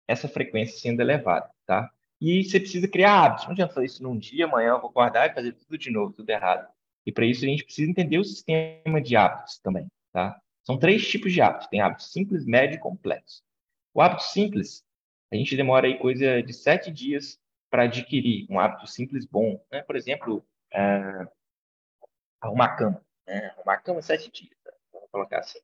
[0.06, 1.90] essa frequência sendo elevada, tá?
[2.20, 3.46] E você precisa criar hábitos.
[3.46, 6.12] Não adianta fazer isso num dia, amanhã eu vou acordar e fazer tudo de novo,
[6.12, 6.68] tudo errado.
[7.06, 10.38] E para isso a gente precisa entender o sistema de hábitos também, tá?
[10.64, 11.68] São três tipos de hábitos.
[11.68, 13.42] Tem hábito simples, médio e complexo.
[13.92, 14.84] O hábito simples,
[15.32, 17.40] a gente demora aí coisa de sete dias
[17.70, 19.62] para adquirir um hábito simples bom.
[19.70, 19.82] Né?
[19.82, 21.26] Por exemplo, é,
[22.40, 23.04] arrumar a cama.
[23.26, 23.46] Né?
[23.56, 24.56] Arrumar a cama sete dias.
[24.62, 24.72] Tá?
[24.92, 25.58] Vamos colocar assim.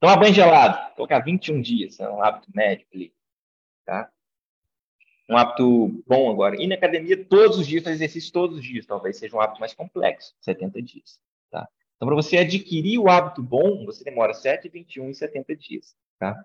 [0.00, 2.00] Tomar banho gelado, colocar 21 dias.
[2.00, 3.14] É um hábito médio ali.
[3.84, 4.10] Tá?
[5.28, 6.60] Um hábito bom agora.
[6.60, 8.86] Ir na academia todos os dias, fazer exercício todos os dias.
[8.86, 11.20] Talvez seja um hábito mais complexo, 70 dias.
[12.04, 15.96] Então, para você adquirir o hábito bom, você demora 7, 21 e 70 dias.
[16.18, 16.44] Tá?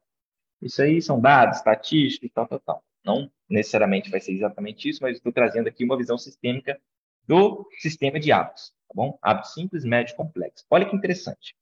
[0.62, 2.84] Isso aí são dados, estatísticos e tal, tal, tal.
[3.04, 6.80] Não necessariamente vai ser exatamente isso, mas estou trazendo aqui uma visão sistêmica
[7.28, 8.70] do sistema de hábitos.
[8.88, 9.20] Tá bom?
[9.22, 10.66] Hábito simples, médio e complexo.
[10.70, 11.54] Olha que interessante.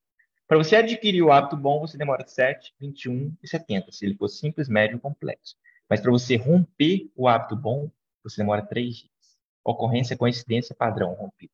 [0.47, 4.27] Para você adquirir o hábito bom, você demora 7, 21 e 70, se ele for
[4.27, 5.55] simples, médio e complexo.
[5.89, 7.89] Mas para você romper o hábito bom,
[8.23, 9.11] você demora 3 dias.
[9.63, 11.51] Ocorrência, coincidência, padrão, rompido.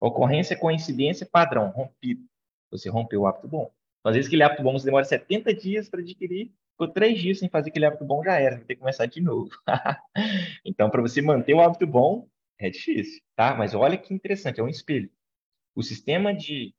[0.00, 2.24] Ocorrência, coincidência, padrão, rompido.
[2.70, 3.72] Você rompeu o hábito bom.
[4.00, 7.38] Então, às vezes, aquele hábito bom você demora 70 dias para adquirir, por três dias
[7.40, 9.50] sem fazer aquele hábito bom já era, vai ter que começar de novo.
[10.64, 12.28] então, para você manter o hábito bom,
[12.58, 13.54] é difícil, tá?
[13.54, 15.10] Mas olha que interessante, é um espelho.
[15.74, 16.72] O sistema de,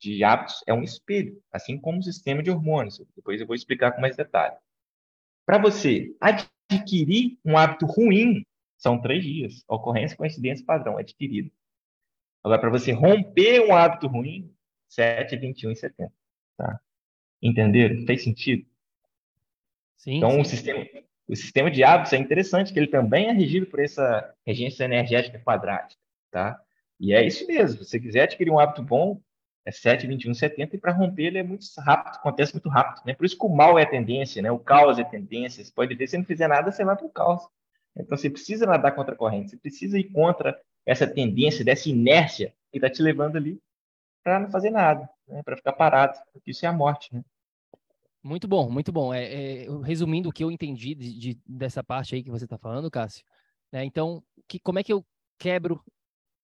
[0.00, 3.00] de hábitos é um espelho, assim como o sistema de hormônios.
[3.14, 4.56] Depois eu vou explicar com mais detalhe.
[5.46, 8.44] Para você adquirir um hábito ruim,
[8.76, 9.64] são três dias.
[9.68, 11.50] Ocorrência, coincidência, padrão, adquirido.
[12.42, 14.54] Agora, para você romper um hábito ruim,
[14.88, 16.12] 7, 21 e 70.
[16.56, 16.80] Tá?
[17.42, 18.04] Entenderam?
[18.06, 18.66] Fez sentido?
[19.96, 20.40] Sim, então, sim.
[20.40, 20.86] O, sistema,
[21.28, 25.38] o sistema de hábitos é interessante, que ele também é regido por essa regência energética
[25.38, 26.00] quadrática.
[26.30, 26.60] Tá?
[26.98, 27.84] E é isso mesmo.
[27.84, 29.20] Se você quiser adquirir um hábito bom,
[29.64, 33.04] é 7, 21, 70, e para romper ele é muito rápido, acontece muito rápido.
[33.04, 33.14] Né?
[33.14, 34.50] Por isso que o mal é a tendência, né?
[34.50, 35.62] o caos é a tendência.
[35.62, 37.42] Você pode ver, se não fizer nada, você vai para o caos.
[37.96, 42.54] Então, você precisa nadar contra a corrente, você precisa ir contra essa tendência, dessa inércia
[42.70, 43.60] que está te levando ali
[44.22, 45.42] para não fazer nada, né?
[45.42, 47.14] para ficar parado, porque isso é a morte.
[47.14, 47.24] Né?
[48.22, 49.14] Muito bom, muito bom.
[49.14, 52.58] É, é, resumindo o que eu entendi de, de, dessa parte aí que você está
[52.58, 53.24] falando, Cássio,
[53.72, 53.84] né?
[53.84, 55.04] então, que, como é que eu
[55.38, 55.82] quebro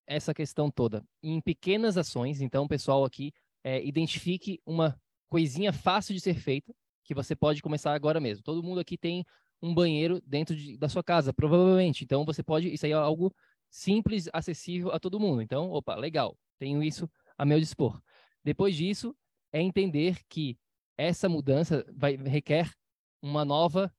[0.07, 1.05] essa questão toda?
[1.23, 3.33] Em pequenas ações, então, pessoal aqui,
[3.63, 6.73] é, identifique uma coisinha fácil de ser feita,
[7.05, 8.43] que você pode começar agora mesmo.
[8.43, 9.25] Todo mundo aqui tem
[9.63, 12.05] um banheiro dentro de, da sua casa, provavelmente.
[12.05, 13.35] Então, você pode, isso aí é algo
[13.71, 15.43] simples, acessível a todo mundo.
[15.43, 18.01] Então, opa, legal, tenho isso a meu dispor.
[18.45, 19.15] Depois disso,
[19.53, 20.59] é entender que
[20.97, 22.71] essa mudança vai requer
[23.23, 23.93] uma nova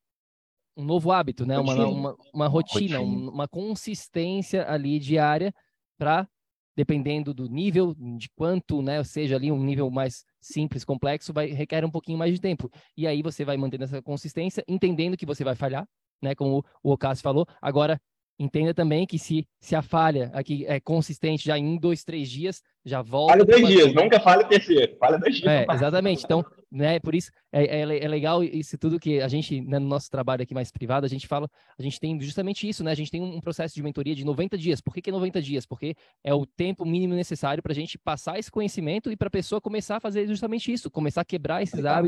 [0.76, 1.58] um novo hábito, né?
[1.58, 5.52] Uma, uma, uma rotina, rotina, uma consistência ali diária
[5.98, 6.30] para
[6.78, 11.84] dependendo do nível, de quanto, né, seja ali um nível mais simples, complexo, vai requer
[11.84, 12.70] um pouquinho mais de tempo.
[12.96, 15.90] E aí você vai mantendo essa consistência, entendendo que você vai falhar,
[16.22, 17.48] né, como o Ocasio falou.
[17.60, 18.00] Agora,
[18.40, 22.62] entenda também que se, se a falha aqui é consistente já em dois, três dias,
[22.86, 23.34] já volta.
[23.34, 24.96] Fale dois dias, nunca fale terceiro.
[24.98, 25.48] Fale dois dias.
[25.48, 26.24] É, exatamente.
[26.24, 29.88] Então, né, por isso é, é, é, legal isso tudo que a gente, né, no
[29.88, 32.92] nosso trabalho aqui mais privado, a gente fala, a gente tem justamente isso, né?
[32.92, 34.82] A gente tem um processo de mentoria de 90 dias.
[34.82, 35.66] Por que, que é 90 dias?
[35.66, 39.32] Porque é o tempo mínimo necessário para a gente passar esse conhecimento e para a
[39.32, 42.04] pessoa começar a fazer justamente isso, começar a quebrar esses legal.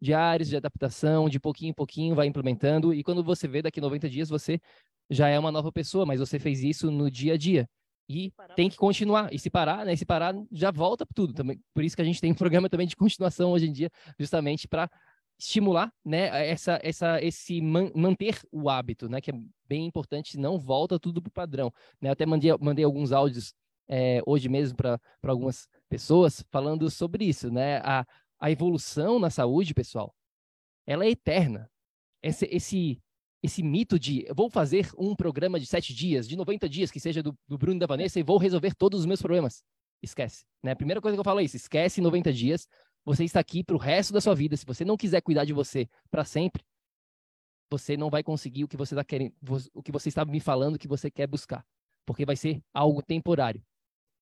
[0.00, 3.80] Hábitos diários de adaptação, de pouquinho em pouquinho vai implementando, e quando você vê daqui
[3.80, 4.60] 90 dias, você
[5.08, 7.68] já é uma nova pessoa, mas você fez isso no dia a dia.
[8.08, 9.32] E tem que continuar.
[9.32, 9.94] E se parar, né?
[9.94, 11.60] Se parar, já volta tudo também.
[11.72, 14.66] Por isso que a gente tem um programa também de continuação hoje em dia, justamente
[14.66, 14.90] para
[15.38, 19.34] estimular, né, essa, essa, esse man, manter o hábito, né, que é
[19.66, 21.72] bem importante, não volta tudo para o padrão.
[21.98, 22.10] Né?
[22.10, 23.54] Eu até mandei, mandei alguns áudios
[23.88, 27.78] é, hoje mesmo para algumas pessoas falando sobre isso, né?
[27.78, 28.06] A,
[28.40, 30.14] a evolução na saúde, pessoal,
[30.86, 31.70] ela é eterna.
[32.22, 33.00] Esse, esse,
[33.42, 37.22] esse mito de vou fazer um programa de sete dias, de 90 dias, que seja
[37.22, 39.62] do, do Bruno e da Vanessa, e vou resolver todos os meus problemas.
[40.02, 40.44] Esquece.
[40.62, 40.72] Né?
[40.72, 42.66] A primeira coisa que eu falo é isso: esquece 90 dias.
[43.04, 44.56] Você está aqui para o resto da sua vida.
[44.56, 46.62] Se você não quiser cuidar de você para sempre,
[47.70, 49.34] você não vai conseguir o que você está querendo,
[49.72, 51.64] o que você está me falando que você quer buscar,
[52.04, 53.62] porque vai ser algo temporário.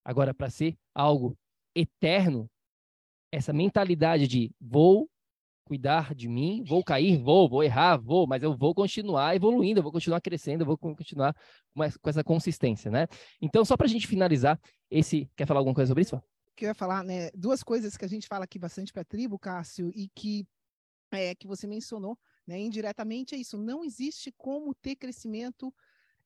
[0.05, 1.37] Agora, para ser algo
[1.75, 2.49] eterno,
[3.31, 5.09] essa mentalidade de vou
[5.69, 9.83] cuidar de mim, vou cair, vou, vou errar, vou, mas eu vou continuar evoluindo, eu
[9.83, 11.37] vou continuar crescendo, eu vou continuar
[11.75, 13.07] com essa consistência, né?
[13.41, 14.59] Então, só para a gente finalizar,
[14.91, 16.21] esse quer falar alguma coisa sobre isso?
[16.57, 17.31] Que eu ia falar, né?
[17.35, 20.47] Duas coisas que a gente fala aqui bastante para a tribo, Cássio, e que
[21.13, 22.59] é, que você mencionou, né?
[22.59, 23.59] Indiretamente é isso.
[23.59, 25.73] Não existe como ter crescimento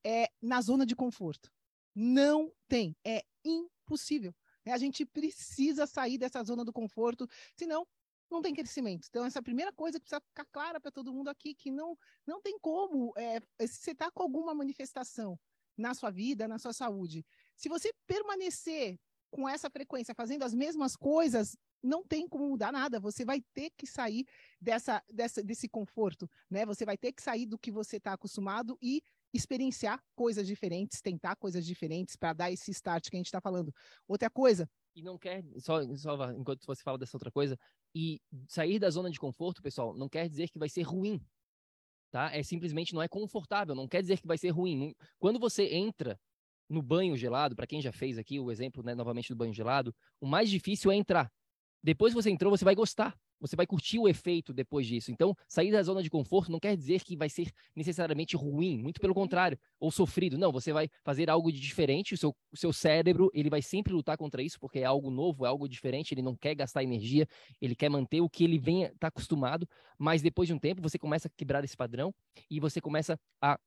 [0.05, 1.50] é, na zona de conforto.
[1.94, 2.96] Não tem.
[3.05, 4.32] É impossível.
[4.66, 7.86] A gente precisa sair dessa zona do conforto, senão
[8.30, 9.06] não tem crescimento.
[9.08, 11.70] Então, essa é a primeira coisa que precisa ficar clara para todo mundo aqui, que
[11.70, 11.96] não,
[12.26, 15.38] não tem como, é, se você está com alguma manifestação
[15.76, 17.24] na sua vida, na sua saúde,
[17.56, 18.98] se você permanecer
[19.30, 23.00] com essa frequência, fazendo as mesmas coisas, não tem como mudar nada.
[23.00, 24.26] Você vai ter que sair
[24.60, 26.66] dessa, dessa, desse conforto, né?
[26.66, 29.02] Você vai ter que sair do que você está acostumado e
[29.33, 33.72] experienciar coisas diferentes, tentar coisas diferentes para dar esse start que a gente está falando.
[34.07, 34.68] Outra coisa.
[34.95, 37.59] E não quer, só, só enquanto você fala dessa outra coisa,
[37.95, 41.20] e sair da zona de conforto, pessoal, não quer dizer que vai ser ruim.
[42.11, 42.30] Tá?
[42.35, 44.95] É simplesmente não é confortável, não quer dizer que vai ser ruim.
[45.18, 46.20] Quando você entra
[46.68, 49.95] no banho gelado, para quem já fez aqui o exemplo, né, novamente do banho gelado,
[50.20, 51.33] o mais difícil é entrar.
[51.83, 55.11] Depois que você entrou, você vai gostar você vai curtir o efeito depois disso.
[55.11, 59.01] Então, sair da zona de conforto não quer dizer que vai ser necessariamente ruim, muito
[59.01, 60.38] pelo contrário, ou sofrido.
[60.38, 63.93] Não, você vai fazer algo de diferente, o seu, o seu cérebro, ele vai sempre
[63.93, 67.26] lutar contra isso, porque é algo novo, é algo diferente, ele não quer gastar energia,
[67.61, 69.68] ele quer manter o que ele vem tá acostumado,
[69.99, 72.14] mas depois de um tempo você começa a quebrar esse padrão
[72.49, 73.59] e você começa a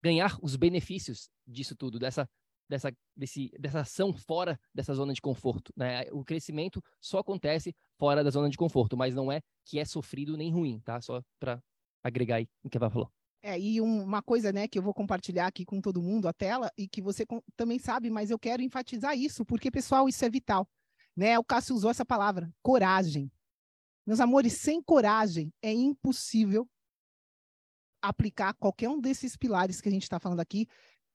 [0.00, 2.28] ganhar os benefícios disso tudo, dessa
[2.68, 5.72] dessa, desse, dessa ação fora dessa zona de conforto.
[5.76, 6.04] Né?
[6.12, 10.36] O crescimento só acontece fora da zona de conforto, mas não é que é sofrido
[10.36, 11.00] nem ruim, tá?
[11.00, 11.62] Só para
[12.02, 13.10] agregar aí o que a falou.
[13.42, 16.32] É, e um, uma coisa, né, que eu vou compartilhar aqui com todo mundo a
[16.32, 20.30] tela e que você também sabe, mas eu quero enfatizar isso, porque, pessoal, isso é
[20.30, 20.68] vital.
[21.16, 21.38] Né?
[21.38, 23.30] O Cássio usou essa palavra, coragem.
[24.04, 26.68] Meus amores, sem coragem é impossível
[28.02, 30.66] aplicar qualquer um desses pilares que a gente está falando aqui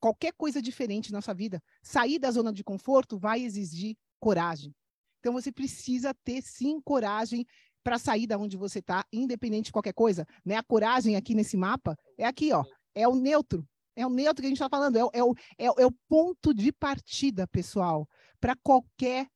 [0.02, 4.74] qualquer coisa diferente na sua vida, sair da zona de conforto vai exigir coragem.
[5.20, 7.45] Então você precisa ter sim coragem
[7.84, 10.26] para sair da onde você está, independente de qualquer coisa.
[10.43, 10.56] Né?
[10.56, 12.64] A coragem aqui nesse mapa é aqui, ó,
[12.95, 13.66] é o neutro.
[13.95, 15.86] É o neutro que a gente está falando, é o, é, o, é, o, é
[15.86, 18.08] o ponto de partida, pessoal,
[18.39, 19.28] para qualquer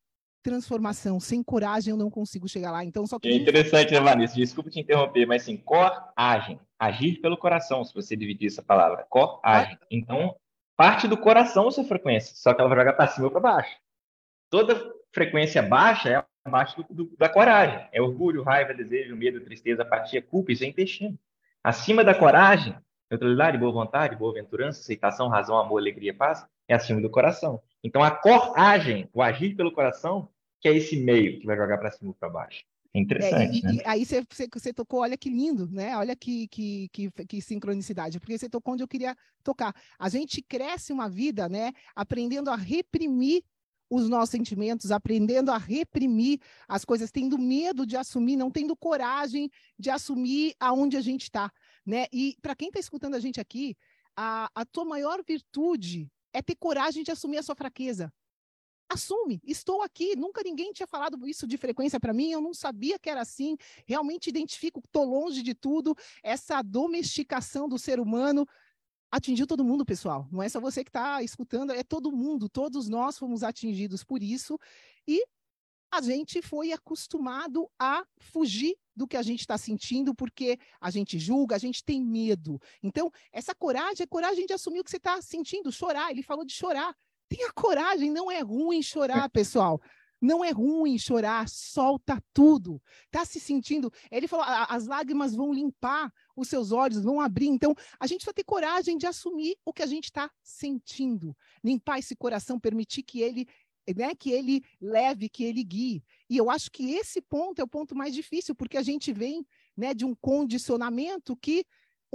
[0.42, 1.20] transformação.
[1.20, 2.84] Sem coragem eu não consigo chegar lá.
[2.84, 4.36] Então só que é interessante, né, Vanessa?
[4.36, 9.78] Desculpa te interromper, mas assim, coragem, agir pelo coração, se você dividir essa palavra, coragem.
[9.92, 10.36] Então
[10.76, 13.40] parte do coração a sua frequência, só que ela vai jogar para cima ou para
[13.40, 13.76] baixo.
[14.50, 17.88] Toda frequência baixa é abaixo do, do, da coragem.
[17.92, 21.18] É orgulho, raiva, desejo, medo, tristeza, apatia, culpa, isso é intestino.
[21.64, 22.76] Acima da coragem,
[23.10, 27.62] neutralidade, boa vontade, boa aventurança, aceitação, razão, amor, alegria, paz, é acima do coração.
[27.84, 31.92] Então a coragem, o agir pelo coração, que é esse meio que vai jogar para
[31.92, 32.64] cima ou para baixo.
[32.96, 33.74] É interessante, é, e, né?
[33.74, 35.98] E aí você, você, tocou, olha que lindo, né?
[35.98, 39.76] Olha que, que, que, que, sincronicidade, porque você tocou onde eu queria tocar.
[40.00, 41.74] A gente cresce uma vida, né?
[41.94, 43.44] Aprendendo a reprimir
[43.90, 46.40] os nossos sentimentos, aprendendo a reprimir
[46.70, 51.52] as coisas, tendo medo de assumir, não tendo coragem de assumir aonde a gente está,
[51.86, 52.06] né?
[52.14, 53.76] E para quem está escutando a gente aqui,
[54.16, 58.10] a, a tua maior virtude é ter coragem de assumir a sua fraqueza
[58.96, 62.98] assume, estou aqui, nunca ninguém tinha falado isso de frequência para mim, eu não sabia
[62.98, 68.48] que era assim, realmente identifico, estou longe de tudo, essa domesticação do ser humano
[69.12, 72.90] atingiu todo mundo, pessoal, não é só você que está escutando, é todo mundo, todos
[72.90, 74.60] nós fomos atingidos por isso,
[75.08, 75.24] e
[75.92, 81.18] a gente foi acostumado a fugir do que a gente está sentindo, porque a gente
[81.20, 82.60] julga, a gente tem medo.
[82.82, 86.12] Então, essa coragem é coragem de assumir o que você está sentindo, chorar.
[86.12, 86.96] Ele falou de chorar.
[87.28, 89.82] Tenha coragem, não é ruim chorar, pessoal.
[90.22, 92.82] Não é ruim chorar, solta tudo.
[93.12, 93.92] Tá se sentindo?
[94.10, 97.48] Ele falou, as lágrimas vão limpar os seus olhos, vão abrir.
[97.48, 102.00] Então, a gente vai ter coragem de assumir o que a gente está sentindo, limpar
[102.00, 103.46] esse coração, permitir que ele,
[103.96, 106.04] né, que ele leve, que ele guie.
[106.30, 109.46] E eu acho que esse ponto é o ponto mais difícil, porque a gente vem
[109.76, 111.66] né, de um condicionamento que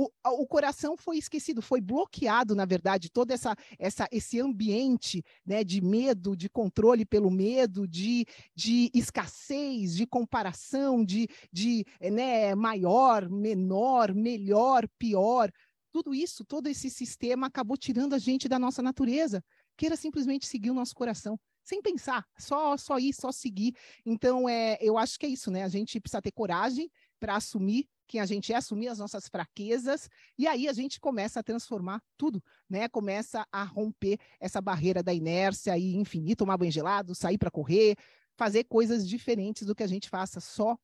[0.01, 5.63] o, o, coração foi esquecido, foi bloqueado, na verdade, todo essa, essa, esse ambiente né,
[5.63, 8.25] de medo, de controle pelo medo, de,
[8.55, 15.51] de escassez, de comparação, de, de né, maior, menor, melhor, pior.
[15.93, 19.45] Tudo isso, todo esse sistema acabou tirando a gente da nossa natureza,
[19.77, 23.75] que era simplesmente seguir o nosso coração sem pensar, só só ir, só seguir.
[24.07, 25.63] Então, é, eu acho que é isso, né?
[25.63, 30.09] A gente precisa ter coragem para assumir quem a gente é, assumir as nossas fraquezas,
[30.37, 32.89] e aí a gente começa a transformar tudo, né?
[32.89, 37.97] Começa a romper essa barreira da inércia e, enfim, tomar banho gelado, sair para correr,
[38.37, 40.77] fazer coisas diferentes do que a gente faça só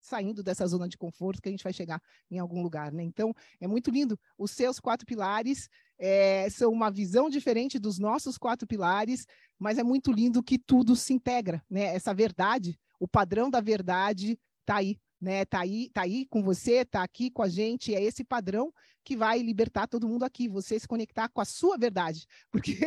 [0.00, 2.00] saindo dessa zona de conforto que a gente vai chegar
[2.30, 3.02] em algum lugar, né?
[3.02, 4.18] Então, é muito lindo.
[4.38, 5.68] Os seus quatro pilares
[5.98, 9.26] é, são uma visão diferente dos nossos quatro pilares,
[9.58, 11.94] mas é muito lindo que tudo se integra, né?
[11.94, 15.44] Essa verdade, o padrão da verdade está aí, né?
[15.44, 17.94] Tá aí, tá aí com você, tá aqui com a gente.
[17.94, 18.72] É esse padrão
[19.04, 20.48] que vai libertar todo mundo aqui.
[20.48, 22.78] Você se conectar com a sua verdade, porque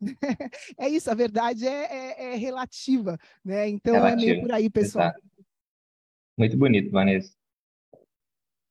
[0.00, 0.16] né?
[0.78, 1.10] é isso.
[1.10, 3.68] A verdade é, é, é relativa, né?
[3.68, 5.08] Então é meio por aí, pessoal.
[5.08, 5.22] Exato.
[6.38, 7.34] Muito bonito, Vanessa.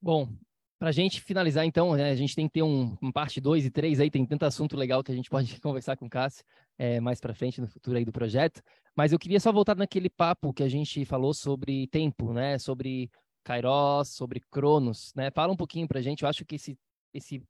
[0.01, 0.33] Bom,
[0.81, 3.67] para a gente finalizar, então, né, a gente tem que ter um, um parte 2
[3.67, 6.43] e 3 aí, tem tanto assunto legal que a gente pode conversar com o Cássio
[6.75, 8.63] é, mais para frente, no futuro aí do projeto.
[8.95, 12.57] Mas eu queria só voltar naquele papo que a gente falou sobre tempo, né?
[12.57, 13.11] Sobre
[13.43, 15.29] Kairos, sobre Cronos, né?
[15.29, 16.75] Fala um pouquinho para a gente, eu acho que esse,
[17.13, 17.43] esse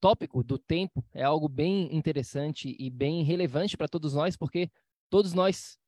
[0.00, 4.68] tópico do tempo é algo bem interessante e bem relevante para todos nós, porque
[5.08, 5.78] todos nós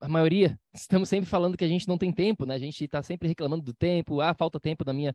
[0.00, 2.56] a maioria, estamos sempre falando que a gente não tem tempo, né?
[2.56, 5.14] A gente está sempre reclamando do tempo, ah, falta tempo na minha,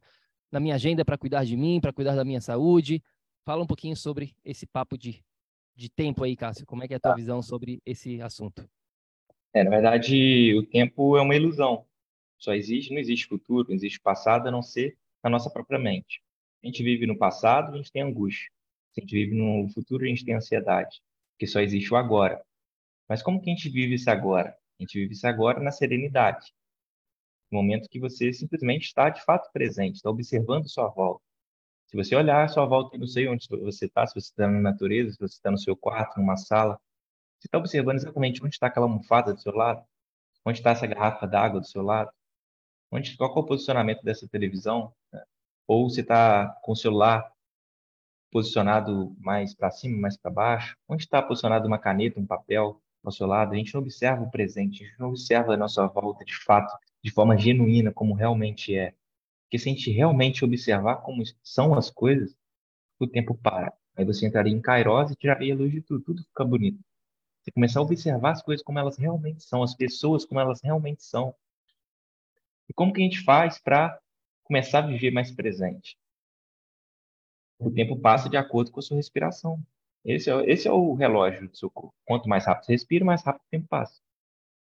[0.51, 3.03] na minha agenda para cuidar de mim, para cuidar da minha saúde.
[3.45, 5.23] Fala um pouquinho sobre esse papo de,
[5.75, 6.65] de tempo aí, Cássio.
[6.65, 7.17] Como é que é a tua tá.
[7.17, 8.69] visão sobre esse assunto?
[9.53, 11.85] É, na verdade, o tempo é uma ilusão.
[12.37, 16.21] Só existe, não existe futuro, não existe passado, a não ser na nossa própria mente.
[16.63, 18.49] A gente vive no passado, a gente tem angústia.
[18.93, 22.41] Se a gente vive no futuro, a gente tem ansiedade, porque só existe o agora.
[23.07, 24.55] Mas como que a gente vive isso agora?
[24.79, 26.53] A gente vive isso agora na serenidade.
[27.51, 31.23] Momento que você simplesmente está de fato presente, está observando sua volta.
[31.87, 35.11] Se você olhar sua volta, não sei onde você está, se você está na natureza,
[35.11, 36.79] se você está no seu quarto, numa sala,
[37.39, 39.83] você está observando exatamente onde está aquela almofada do seu lado,
[40.45, 42.11] onde está essa garrafa d'água do seu lado,
[42.91, 45.23] onde, qual é o posicionamento dessa televisão, né?
[45.67, 47.31] ou se está com o celular
[48.31, 53.11] posicionado mais para cima, mais para baixo, onde está posicionado uma caneta, um papel, ao
[53.11, 56.23] seu lado, a gente não observa o presente, a gente não observa a nossa volta
[56.25, 56.71] de fato,
[57.03, 58.93] de forma genuína, como realmente é.
[59.43, 62.35] Porque se a gente realmente observar como são as coisas,
[62.99, 63.73] o tempo para.
[63.95, 66.79] Aí você entraria em Kairos e tiraria a luz de tudo, tudo fica bonito.
[67.41, 71.03] Você começar a observar as coisas como elas realmente são, as pessoas como elas realmente
[71.03, 71.33] são.
[72.69, 73.99] E como que a gente faz para
[74.43, 75.97] começar a viver mais presente?
[77.57, 79.61] O tempo passa de acordo com a sua respiração.
[80.05, 81.93] Esse é, esse é o relógio do seu corpo.
[82.05, 83.99] Quanto mais rápido você respira, mais rápido o tempo passa.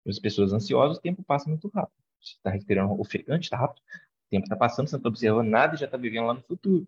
[0.06, 2.05] As pessoas ansiosas, o tempo passa muito rápido.
[2.34, 3.80] Está respirando ofegante, está rápido.
[3.80, 6.42] O tempo está passando, você não está observando nada e já está vivendo lá no
[6.42, 6.86] futuro.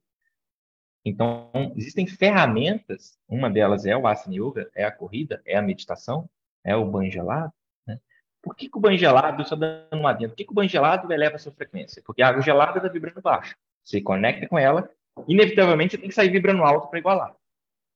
[1.05, 6.29] Então, existem ferramentas, uma delas é o Asana Yoga, é a corrida, é a meditação,
[6.65, 7.53] é o banho gelado.
[7.87, 7.99] Né?
[8.43, 10.69] Por que, que o banho gelado, só dando uma dentro, por que, que o banho
[10.69, 12.03] gelado eleva a sua frequência?
[12.05, 13.57] Porque a água gelada está vibrando baixo.
[13.85, 14.91] Você conecta com ela,
[15.27, 17.35] inevitavelmente você tem que sair vibrando alto para igualar.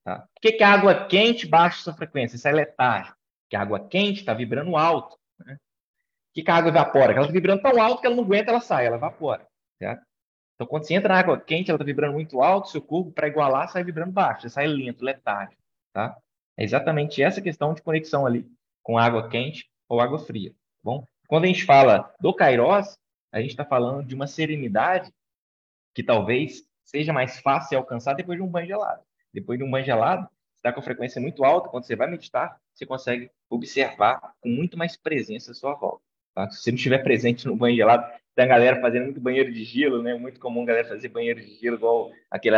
[0.05, 0.21] Tá?
[0.21, 2.37] Por que, que a água quente baixa sua frequência?
[2.37, 3.15] Isso é letargia.
[3.45, 5.19] Porque a água quente está vibrando alto.
[5.45, 5.59] Né?
[6.33, 7.13] Que, que a água evapora?
[7.13, 9.47] Ela está vibrando tão alto que ela não aguenta, ela sai, ela evapora.
[9.79, 10.03] Certo?
[10.55, 13.29] Então, quando você entra na água quente, ela está vibrando muito alto, seu corpo, para
[13.29, 15.57] igualar, sai vibrando baixo, você sai lento, letargia.
[15.93, 16.17] Tá?
[16.57, 18.47] É exatamente essa questão de conexão ali
[18.83, 20.51] com água quente ou água fria.
[20.51, 21.05] Tá bom?
[21.27, 22.97] Quando a gente fala do Kairos,
[23.33, 25.13] a gente está falando de uma serenidade
[25.95, 29.03] que talvez seja mais fácil alcançar depois de um banho gelado.
[29.33, 32.61] Depois de um banho gelado, está com a frequência muito alta, quando você vai meditar,
[32.73, 36.03] você consegue observar com muito mais presença a sua volta.
[36.35, 36.51] Tá?
[36.51, 39.65] Se você não estiver presente no banho gelado, tem a galera fazendo muito banheiro de
[39.65, 40.15] gelo, né?
[40.15, 42.57] Muito comum a galera fazer banheiro de gelo, igual aquele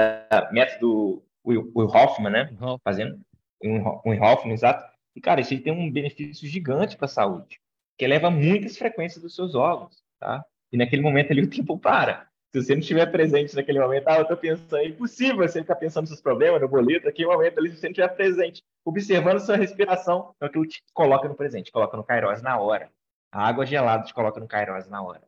[0.52, 2.50] método Will, Will Hoffman, né?
[2.60, 2.78] Uhum.
[2.82, 3.18] Fazendo
[3.62, 4.84] um, um Hoffman, exato.
[5.16, 7.60] E, cara, isso aí tem um benefício gigante para a saúde,
[7.98, 10.44] que eleva muitas frequências dos seus órgãos, tá?
[10.72, 12.28] E naquele momento ali o tempo para.
[12.52, 15.74] Se você não estiver presente naquele momento, ah, eu estou pensando, é impossível você ficar
[15.74, 19.40] pensando nos seus problemas, no boleto, naquele momento ali, se você não estiver presente, observando
[19.40, 22.88] sua respiração, é aquilo te coloca no presente, coloca no Kairos na hora.
[23.34, 25.26] A água gelada te coloca no Kairos na hora.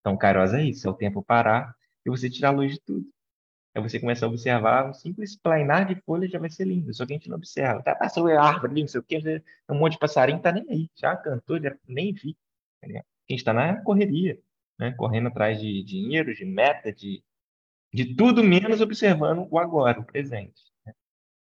[0.00, 1.74] Então, Kairos é isso, é o tempo parar
[2.04, 3.08] e você tirar a luz de tudo.
[3.74, 7.06] Aí você começa a observar um simples plainar de folha já vai ser lindo, só
[7.06, 7.82] que a gente não observa.
[7.82, 10.66] Tá, passou a árvore ali, não sei o quê, um monte de passarinho tá nem
[10.68, 12.36] aí, já cantou, já nem vi.
[12.84, 14.38] A gente está na correria,
[14.78, 14.92] né?
[14.92, 17.24] correndo atrás de dinheiro, de meta, de,
[17.94, 20.62] de tudo menos observando o agora, o presente.
[20.84, 20.92] Né?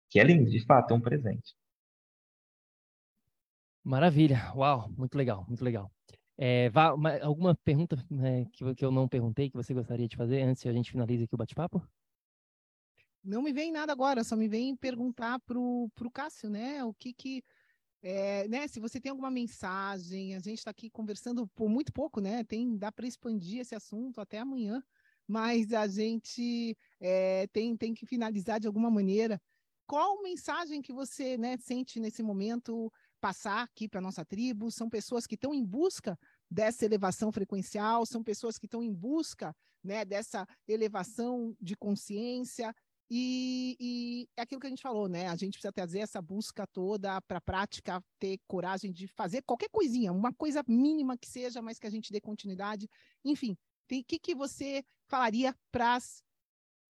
[0.10, 1.59] Que é lindo, de fato, é um presente.
[3.84, 5.92] Maravilha, uau, muito legal, muito legal.
[6.38, 10.16] É, vá, uma, alguma pergunta né, que, que eu não perguntei que você gostaria de
[10.16, 11.86] fazer antes que a gente finalize aqui o bate-papo?
[13.22, 16.84] Não me vem nada agora, só me vem perguntar para o Cássio, né?
[16.84, 17.44] O que que.
[18.02, 22.22] É, né, se você tem alguma mensagem, a gente está aqui conversando por muito pouco,
[22.22, 22.46] né?
[22.46, 24.82] Tem, dá para expandir esse assunto até amanhã,
[25.28, 29.42] mas a gente é, tem, tem que finalizar de alguma maneira.
[29.86, 32.90] Qual mensagem que você né, sente nesse momento
[33.20, 34.72] passar aqui para nossa tribo?
[34.72, 36.18] São pessoas que estão em busca
[36.50, 42.74] dessa elevação frequencial, são pessoas que estão em busca né, dessa elevação de consciência,
[43.12, 45.28] e, e, é aquilo que a gente falou, né?
[45.28, 49.70] A gente precisa trazer essa busca toda para a prática, ter coragem de fazer qualquer
[49.70, 52.88] coisinha, uma coisa mínima que seja, mas que a gente dê continuidade.
[53.26, 56.24] Enfim, o que, que você falaria para as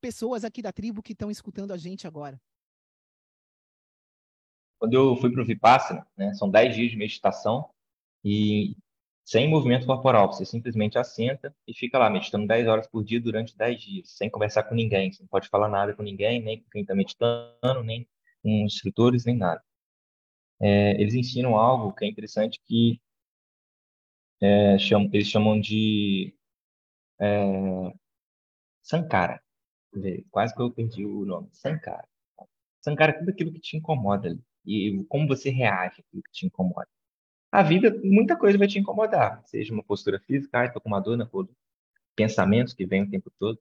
[0.02, 2.40] pessoas aqui da tribo que estão escutando a gente agora?
[4.80, 7.70] Quando eu fui para o Vipassana, né, são 10 dias de meditação
[8.24, 8.76] e
[9.26, 10.32] sem movimento corporal.
[10.32, 14.30] Você simplesmente assenta e fica lá meditando 10 horas por dia durante 10 dias, sem
[14.30, 15.12] conversar com ninguém.
[15.12, 18.08] Você não pode falar nada com ninguém, nem com quem está meditando, nem
[18.42, 19.64] com os instrutores, nem nada.
[20.62, 23.00] É, eles ensinam algo que é interessante que
[24.42, 24.76] é,
[25.14, 26.34] eles chamam de
[27.20, 27.94] é,
[28.82, 29.42] Sankara.
[30.32, 31.50] Quase que eu perdi o nome.
[31.54, 32.08] Sankara.
[32.82, 34.42] Sankara é tudo aquilo que te incomoda ali.
[34.70, 36.88] E como você reage àquilo que te incomoda
[37.52, 39.42] a vida, muita coisa vai te incomodar.
[39.46, 41.56] Seja uma postura física, ah, estou com uma dor na coluna.
[42.16, 43.60] Pensamentos que vêm o tempo todo.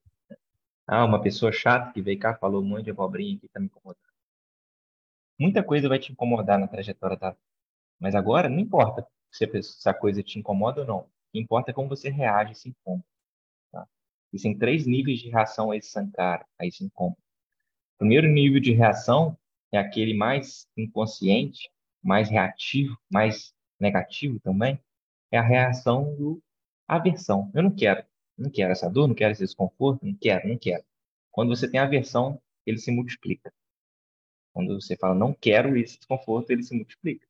[0.86, 3.66] Ah, uma pessoa chata que veio cá, falou um monte de abobrinha aqui, está me
[3.66, 4.02] incomodando.
[5.38, 7.42] Muita coisa vai te incomodar na trajetória da vida.
[7.98, 10.98] Mas agora, não importa se a, pessoa, se a coisa te incomoda ou não.
[11.00, 13.04] O que importa é como você reage a esse incômodo.
[13.72, 13.86] Tá?
[14.32, 17.18] Existem três níveis de reação a esse sankara, a esse incômodo.
[17.96, 19.36] O primeiro nível de reação
[19.72, 21.70] é aquele mais inconsciente,
[22.02, 24.80] mais reativo, mais negativo também,
[25.30, 26.42] é a reação do
[26.86, 27.50] aversão.
[27.54, 28.04] Eu não quero,
[28.36, 30.84] não quero essa dor, não quero esse desconforto, não quero, não quero.
[31.30, 33.52] Quando você tem aversão, ele se multiplica.
[34.52, 37.26] Quando você fala não quero esse desconforto, ele se multiplica.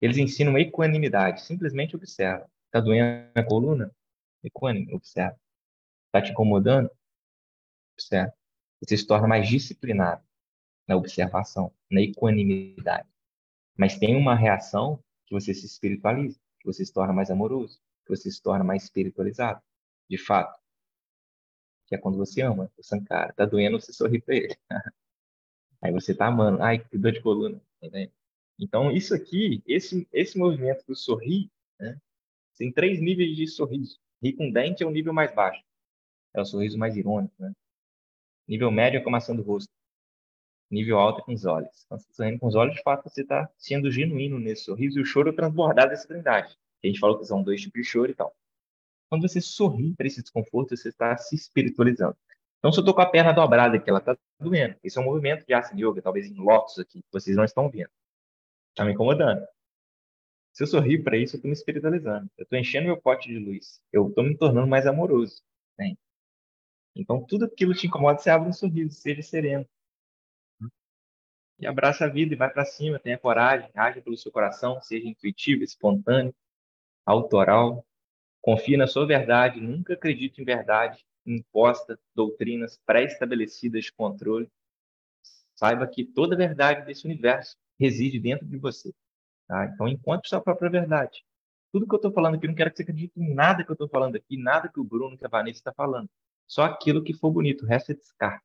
[0.00, 2.50] Eles ensinam equanimidade, simplesmente observa.
[2.66, 3.90] Está doendo a coluna?
[4.42, 5.38] Equânime, observa.
[6.06, 6.90] Está te incomodando?
[7.94, 8.34] Observa.
[8.80, 10.23] Você se torna mais disciplinado
[10.86, 13.08] na observação, na equanimidade.
[13.76, 18.14] Mas tem uma reação que você se espiritualiza, que você se torna mais amoroso, que
[18.14, 19.62] você se torna mais espiritualizado,
[20.08, 20.60] de fato.
[21.86, 23.32] Que é quando você ama o Sankara.
[23.32, 24.56] Tá doendo, você sorri para ele.
[25.82, 26.62] Aí você tá amando.
[26.62, 27.60] Ai, que dor de coluna.
[27.80, 27.88] Tá
[28.58, 32.00] então, isso aqui, esse, esse movimento do sorrir, né,
[32.56, 33.98] tem três níveis de sorriso.
[34.22, 35.62] Rir com dente é o nível mais baixo.
[36.32, 37.52] É o sorriso mais irônico, né?
[38.46, 39.70] Nível médio é a comação do rosto
[40.70, 41.84] nível alto com os olhos.
[41.88, 44.98] Quando você está sorrindo com os olhos, de fato, você está sendo genuíno nesse sorriso
[44.98, 46.56] e o choro é transbordar dessa trindade.
[46.82, 48.34] A gente falou que são dois tipos de choro e tal.
[49.08, 52.16] Quando você sorri para esse desconforto, você está se espiritualizando.
[52.58, 54.76] Então, se eu estou com a perna dobrada aqui, ela está doendo.
[54.82, 57.68] Esse é um movimento de Asana Yoga, talvez em lotus aqui, que vocês não estão
[57.68, 57.90] vendo.
[58.70, 59.46] Está me incomodando.
[60.52, 62.30] Se eu sorrir para isso, eu estou me espiritualizando.
[62.38, 63.80] Eu estou enchendo meu pote de luz.
[63.92, 65.42] Eu estou me tornando mais amoroso.
[65.78, 65.94] Né?
[66.94, 69.66] Então, tudo aquilo que te incomoda, você abre um sorriso, seja sereno.
[71.58, 75.08] E abraça a vida e vai para cima, tenha coragem, age pelo seu coração, seja
[75.08, 76.34] intuitivo, espontâneo,
[77.06, 77.86] autoral.
[78.40, 84.50] Confie na sua verdade, nunca acredite em verdade imposta, doutrinas pré-estabelecidas de controle.
[85.54, 88.92] Saiba que toda verdade desse universo reside dentro de você.
[89.46, 89.66] Tá?
[89.66, 91.24] Então, encontre sua própria verdade.
[91.72, 93.74] Tudo que eu estou falando aqui, não quero que você acredite em nada que eu
[93.74, 96.08] estou falando aqui, nada que o Bruno, que a Vanessa está falando.
[96.46, 98.44] Só aquilo que for bonito, o resto é descarte.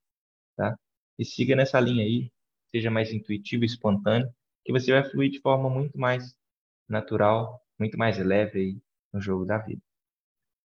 [0.56, 0.78] Tá?
[1.18, 2.32] E siga nessa linha aí,
[2.72, 4.30] seja mais intuitivo e espontâneo,
[4.64, 6.36] que você vai fluir de forma muito mais
[6.88, 8.78] natural, muito mais leve aí
[9.14, 9.82] no jogo da vida.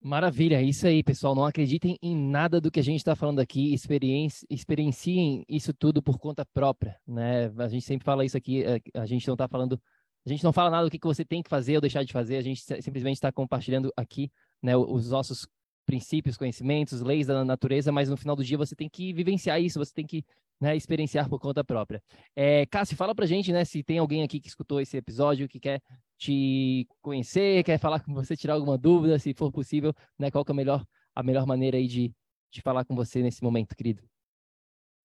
[0.04, 1.32] Maravilha, é isso aí, pessoal.
[1.32, 6.02] Não acreditem em nada do que a gente está falando aqui, experienci experienciem isso tudo
[6.02, 7.52] por conta própria, né?
[7.56, 9.80] A gente sempre fala isso aqui, é, a gente não está falando,
[10.26, 12.36] a gente não fala nada do que você tem que fazer ou deixar de fazer,
[12.36, 14.28] a gente simplesmente está compartilhando aqui,
[14.60, 15.46] né, os nossos
[15.86, 19.78] princípios, conhecimentos, leis da natureza, mas no final do dia você tem que vivenciar isso,
[19.78, 20.24] você tem que
[20.60, 22.00] né, experienciar por conta própria.
[22.36, 25.58] É, Cássio, fala pra gente, né, se tem alguém aqui que escutou esse episódio, que
[25.58, 25.82] quer
[26.16, 30.52] te conhecer, quer falar com você, tirar alguma dúvida, se for possível, né, qual que
[30.52, 32.12] é a melhor, a melhor maneira aí de,
[32.50, 34.02] de falar com você nesse momento, querido?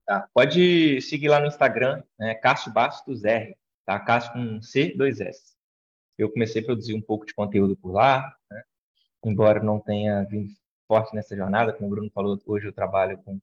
[0.05, 3.99] Tá, pode seguir lá no Instagram, né, Cássio Bastos R, tá?
[3.99, 5.55] Cássio com C, dois S.
[6.17, 8.63] eu comecei a produzir um pouco de conteúdo por lá, né?
[9.25, 10.51] embora não tenha vindo
[10.88, 13.39] forte nessa jornada, como o Bruno falou, hoje eu trabalho com,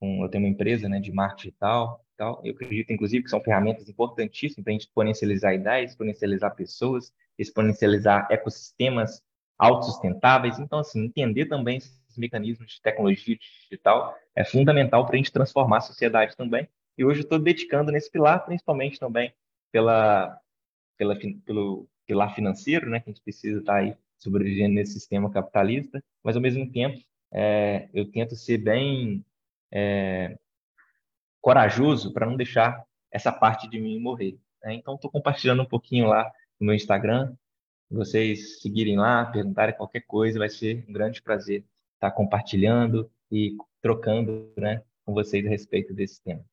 [0.00, 2.40] com eu tenho uma empresa né, de marketing digital, tal.
[2.44, 8.26] eu acredito, inclusive, que são ferramentas importantíssimas para a gente exponencializar ideias, exponencializar pessoas, exponencializar
[8.30, 9.22] ecossistemas
[9.58, 10.58] autossustentáveis.
[10.58, 15.78] Então, assim, entender também esses mecanismos de tecnologia digital é fundamental para a gente transformar
[15.78, 16.68] a sociedade também.
[16.96, 19.32] E hoje eu estou dedicando nesse pilar, principalmente também
[19.70, 20.38] pela,
[20.96, 25.30] pela, pelo pilar financeiro, né, que a gente precisa estar tá aí sobrevivendo nesse sistema
[25.30, 26.98] capitalista, mas ao mesmo tempo
[27.32, 29.24] é, eu tento ser bem
[29.70, 30.36] é,
[31.40, 34.38] corajoso para não deixar essa parte de mim morrer.
[34.62, 34.74] Né?
[34.74, 37.34] Então, estou compartilhando um pouquinho lá no meu Instagram.
[37.90, 41.64] Vocês seguirem lá, perguntarem qualquer coisa, vai ser um grande prazer
[41.94, 46.44] estar compartilhando e trocando né, com vocês a respeito desse tema.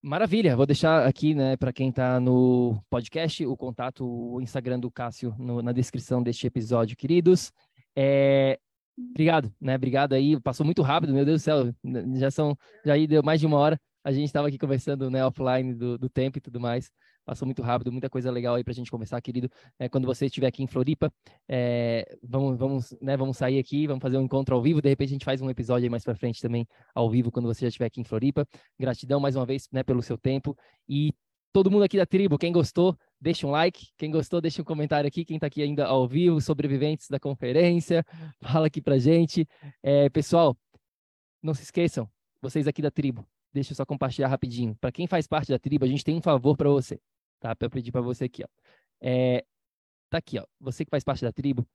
[0.00, 4.90] Maravilha, vou deixar aqui, né, para quem está no podcast, o contato, o Instagram do
[4.92, 7.52] Cássio no, na descrição deste episódio, queridos.
[7.96, 8.60] É,
[8.96, 9.74] obrigado, né?
[9.74, 10.40] Obrigado aí.
[10.40, 11.74] Passou muito rápido, meu Deus do céu.
[12.14, 13.80] Já são, já aí deu mais de uma hora.
[14.04, 16.92] A gente estava aqui conversando, né, offline do, do tempo e tudo mais.
[17.28, 19.50] Passou muito rápido, muita coisa legal aí para a gente conversar, querido.
[19.78, 21.12] É, quando você estiver aqui em Floripa,
[21.46, 24.80] é, vamos, vamos, né, vamos sair aqui, vamos fazer um encontro ao vivo.
[24.80, 27.44] De repente a gente faz um episódio aí mais para frente também ao vivo quando
[27.44, 28.48] você já estiver aqui em Floripa.
[28.80, 30.56] Gratidão mais uma vez, né, pelo seu tempo
[30.88, 31.12] e
[31.52, 33.88] todo mundo aqui da tribo, quem gostou, deixa um like.
[33.98, 35.22] Quem gostou, deixa um comentário aqui.
[35.22, 38.06] Quem está aqui ainda ao vivo, sobreviventes da conferência,
[38.40, 39.46] fala aqui para gente.
[39.82, 40.56] É, pessoal,
[41.42, 42.08] não se esqueçam,
[42.40, 44.74] vocês aqui da tribo, deixa eu só compartilhar rapidinho.
[44.80, 46.98] Para quem faz parte da tribo, a gente tem um favor para você
[47.40, 47.54] tá?
[47.54, 48.48] Para pedir para você aqui, ó.
[49.00, 49.44] É,
[50.10, 50.44] tá aqui, ó.
[50.60, 51.66] Você que faz parte da tribo,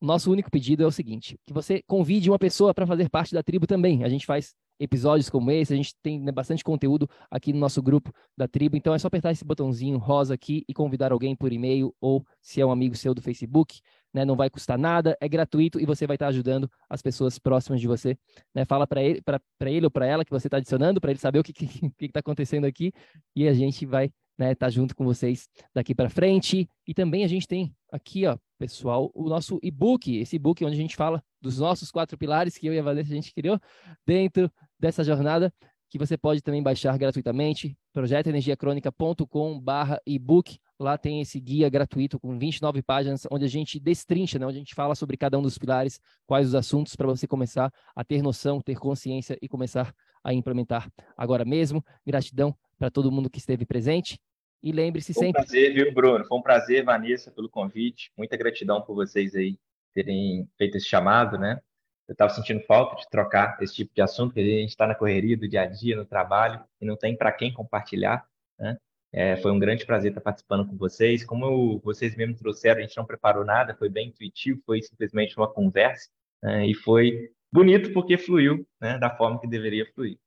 [0.00, 3.42] nosso único pedido é o seguinte: que você convide uma pessoa para fazer parte da
[3.42, 4.04] tribo também.
[4.04, 7.82] A gente faz episódios como esse, a gente tem né, bastante conteúdo aqui no nosso
[7.82, 11.52] grupo da tribo, então é só apertar esse botãozinho rosa aqui e convidar alguém por
[11.52, 13.80] e-mail ou se é um amigo seu do Facebook,
[14.14, 17.80] né, não vai custar nada, é gratuito e você vai estar ajudando as pessoas próximas
[17.80, 18.16] de você,
[18.54, 21.18] né, fala para ele, para ele ou para ela que você está adicionando, para ele
[21.18, 21.52] saber o que
[22.00, 22.92] está acontecendo aqui
[23.34, 26.70] e a gente vai né, tá junto com vocês daqui para frente.
[26.86, 30.80] E também a gente tem aqui, ó, pessoal, o nosso e-book, esse e-book onde a
[30.80, 33.60] gente fala dos nossos quatro pilares que eu e a Vanessa a gente criou
[34.06, 35.52] dentro dessa jornada,
[35.90, 40.58] que você pode também baixar gratuitamente, projetoenergiacronica.com/ebook.
[40.78, 44.60] Lá tem esse guia gratuito com 29 páginas, onde a gente destrincha, né, onde a
[44.60, 48.22] gente fala sobre cada um dos pilares, quais os assuntos para você começar a ter
[48.22, 51.84] noção, ter consciência e começar a implementar agora mesmo.
[52.06, 54.20] Gratidão para todo mundo que esteve presente.
[54.62, 55.32] E lembre-se sempre.
[55.32, 56.24] Foi um prazer, viu, Bruno?
[56.24, 58.10] Foi um prazer, Vanessa, pelo convite.
[58.16, 59.58] Muita gratidão por vocês aí
[59.94, 61.60] terem feito esse chamado, né?
[62.08, 64.94] Eu estava sentindo falta de trocar esse tipo de assunto, porque a gente está na
[64.94, 68.26] correria do dia a dia, no trabalho, e não tem para quem compartilhar,
[68.58, 68.78] né?
[69.12, 71.24] É, foi um grande prazer estar participando com vocês.
[71.24, 75.36] Como eu, vocês mesmo trouxeram, a gente não preparou nada, foi bem intuitivo, foi simplesmente
[75.36, 76.08] uma conversa,
[76.42, 76.66] né?
[76.66, 78.98] e foi bonito porque fluiu né?
[78.98, 80.18] da forma que deveria fluir.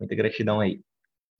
[0.00, 0.80] Muita gratidão aí.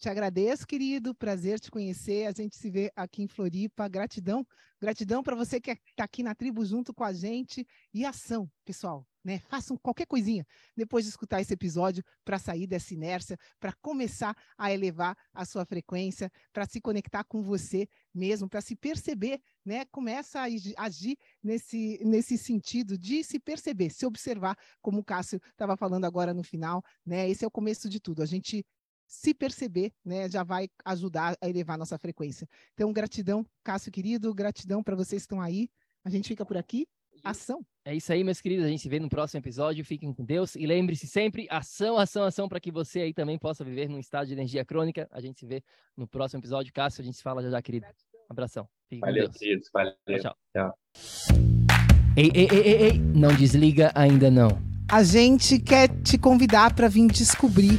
[0.03, 1.15] Te agradeço, querido.
[1.15, 2.27] Prazer te conhecer.
[2.27, 3.87] A gente se vê aqui em Floripa.
[3.87, 4.45] Gratidão.
[4.81, 7.65] Gratidão para você que está aqui na tribo junto com a gente.
[7.95, 9.07] E ação, pessoal.
[9.23, 9.39] Né?
[9.49, 10.45] Façam qualquer coisinha
[10.77, 15.65] depois de escutar esse episódio para sair dessa inércia, para começar a elevar a sua
[15.65, 19.85] frequência, para se conectar com você mesmo, para se perceber, né?
[19.85, 20.49] Começa a
[20.85, 26.35] agir nesse, nesse sentido de se perceber, se observar, como o Cássio estava falando agora
[26.35, 27.31] no final, né?
[27.31, 28.21] Esse é o começo de tudo.
[28.21, 28.67] A gente
[29.13, 32.49] se perceber, né, já vai ajudar a elevar nossa frequência.
[32.73, 35.69] Então, gratidão, Cássio querido, gratidão para vocês que estão aí.
[36.03, 36.89] A gente fica por aqui.
[37.23, 37.61] Ação.
[37.85, 38.65] É isso aí, meus queridos.
[38.65, 39.85] A gente se vê no próximo episódio.
[39.85, 43.63] Fiquem com Deus e lembre-se sempre: ação, ação, ação, para que você aí também possa
[43.63, 45.07] viver num estado de energia crônica.
[45.13, 45.63] A gente se vê
[45.95, 46.73] no próximo episódio.
[46.73, 47.87] Cássio, a gente se fala já já, querido.
[47.87, 48.67] Um abração.
[48.89, 49.37] Fiquem valeu, com Deus.
[49.39, 49.95] Queridos, valeu.
[50.21, 50.75] Tchau, tchau.
[52.17, 54.49] Ei, ei, ei, ei, ei, não desliga ainda não.
[54.91, 57.79] A gente quer te convidar para vir descobrir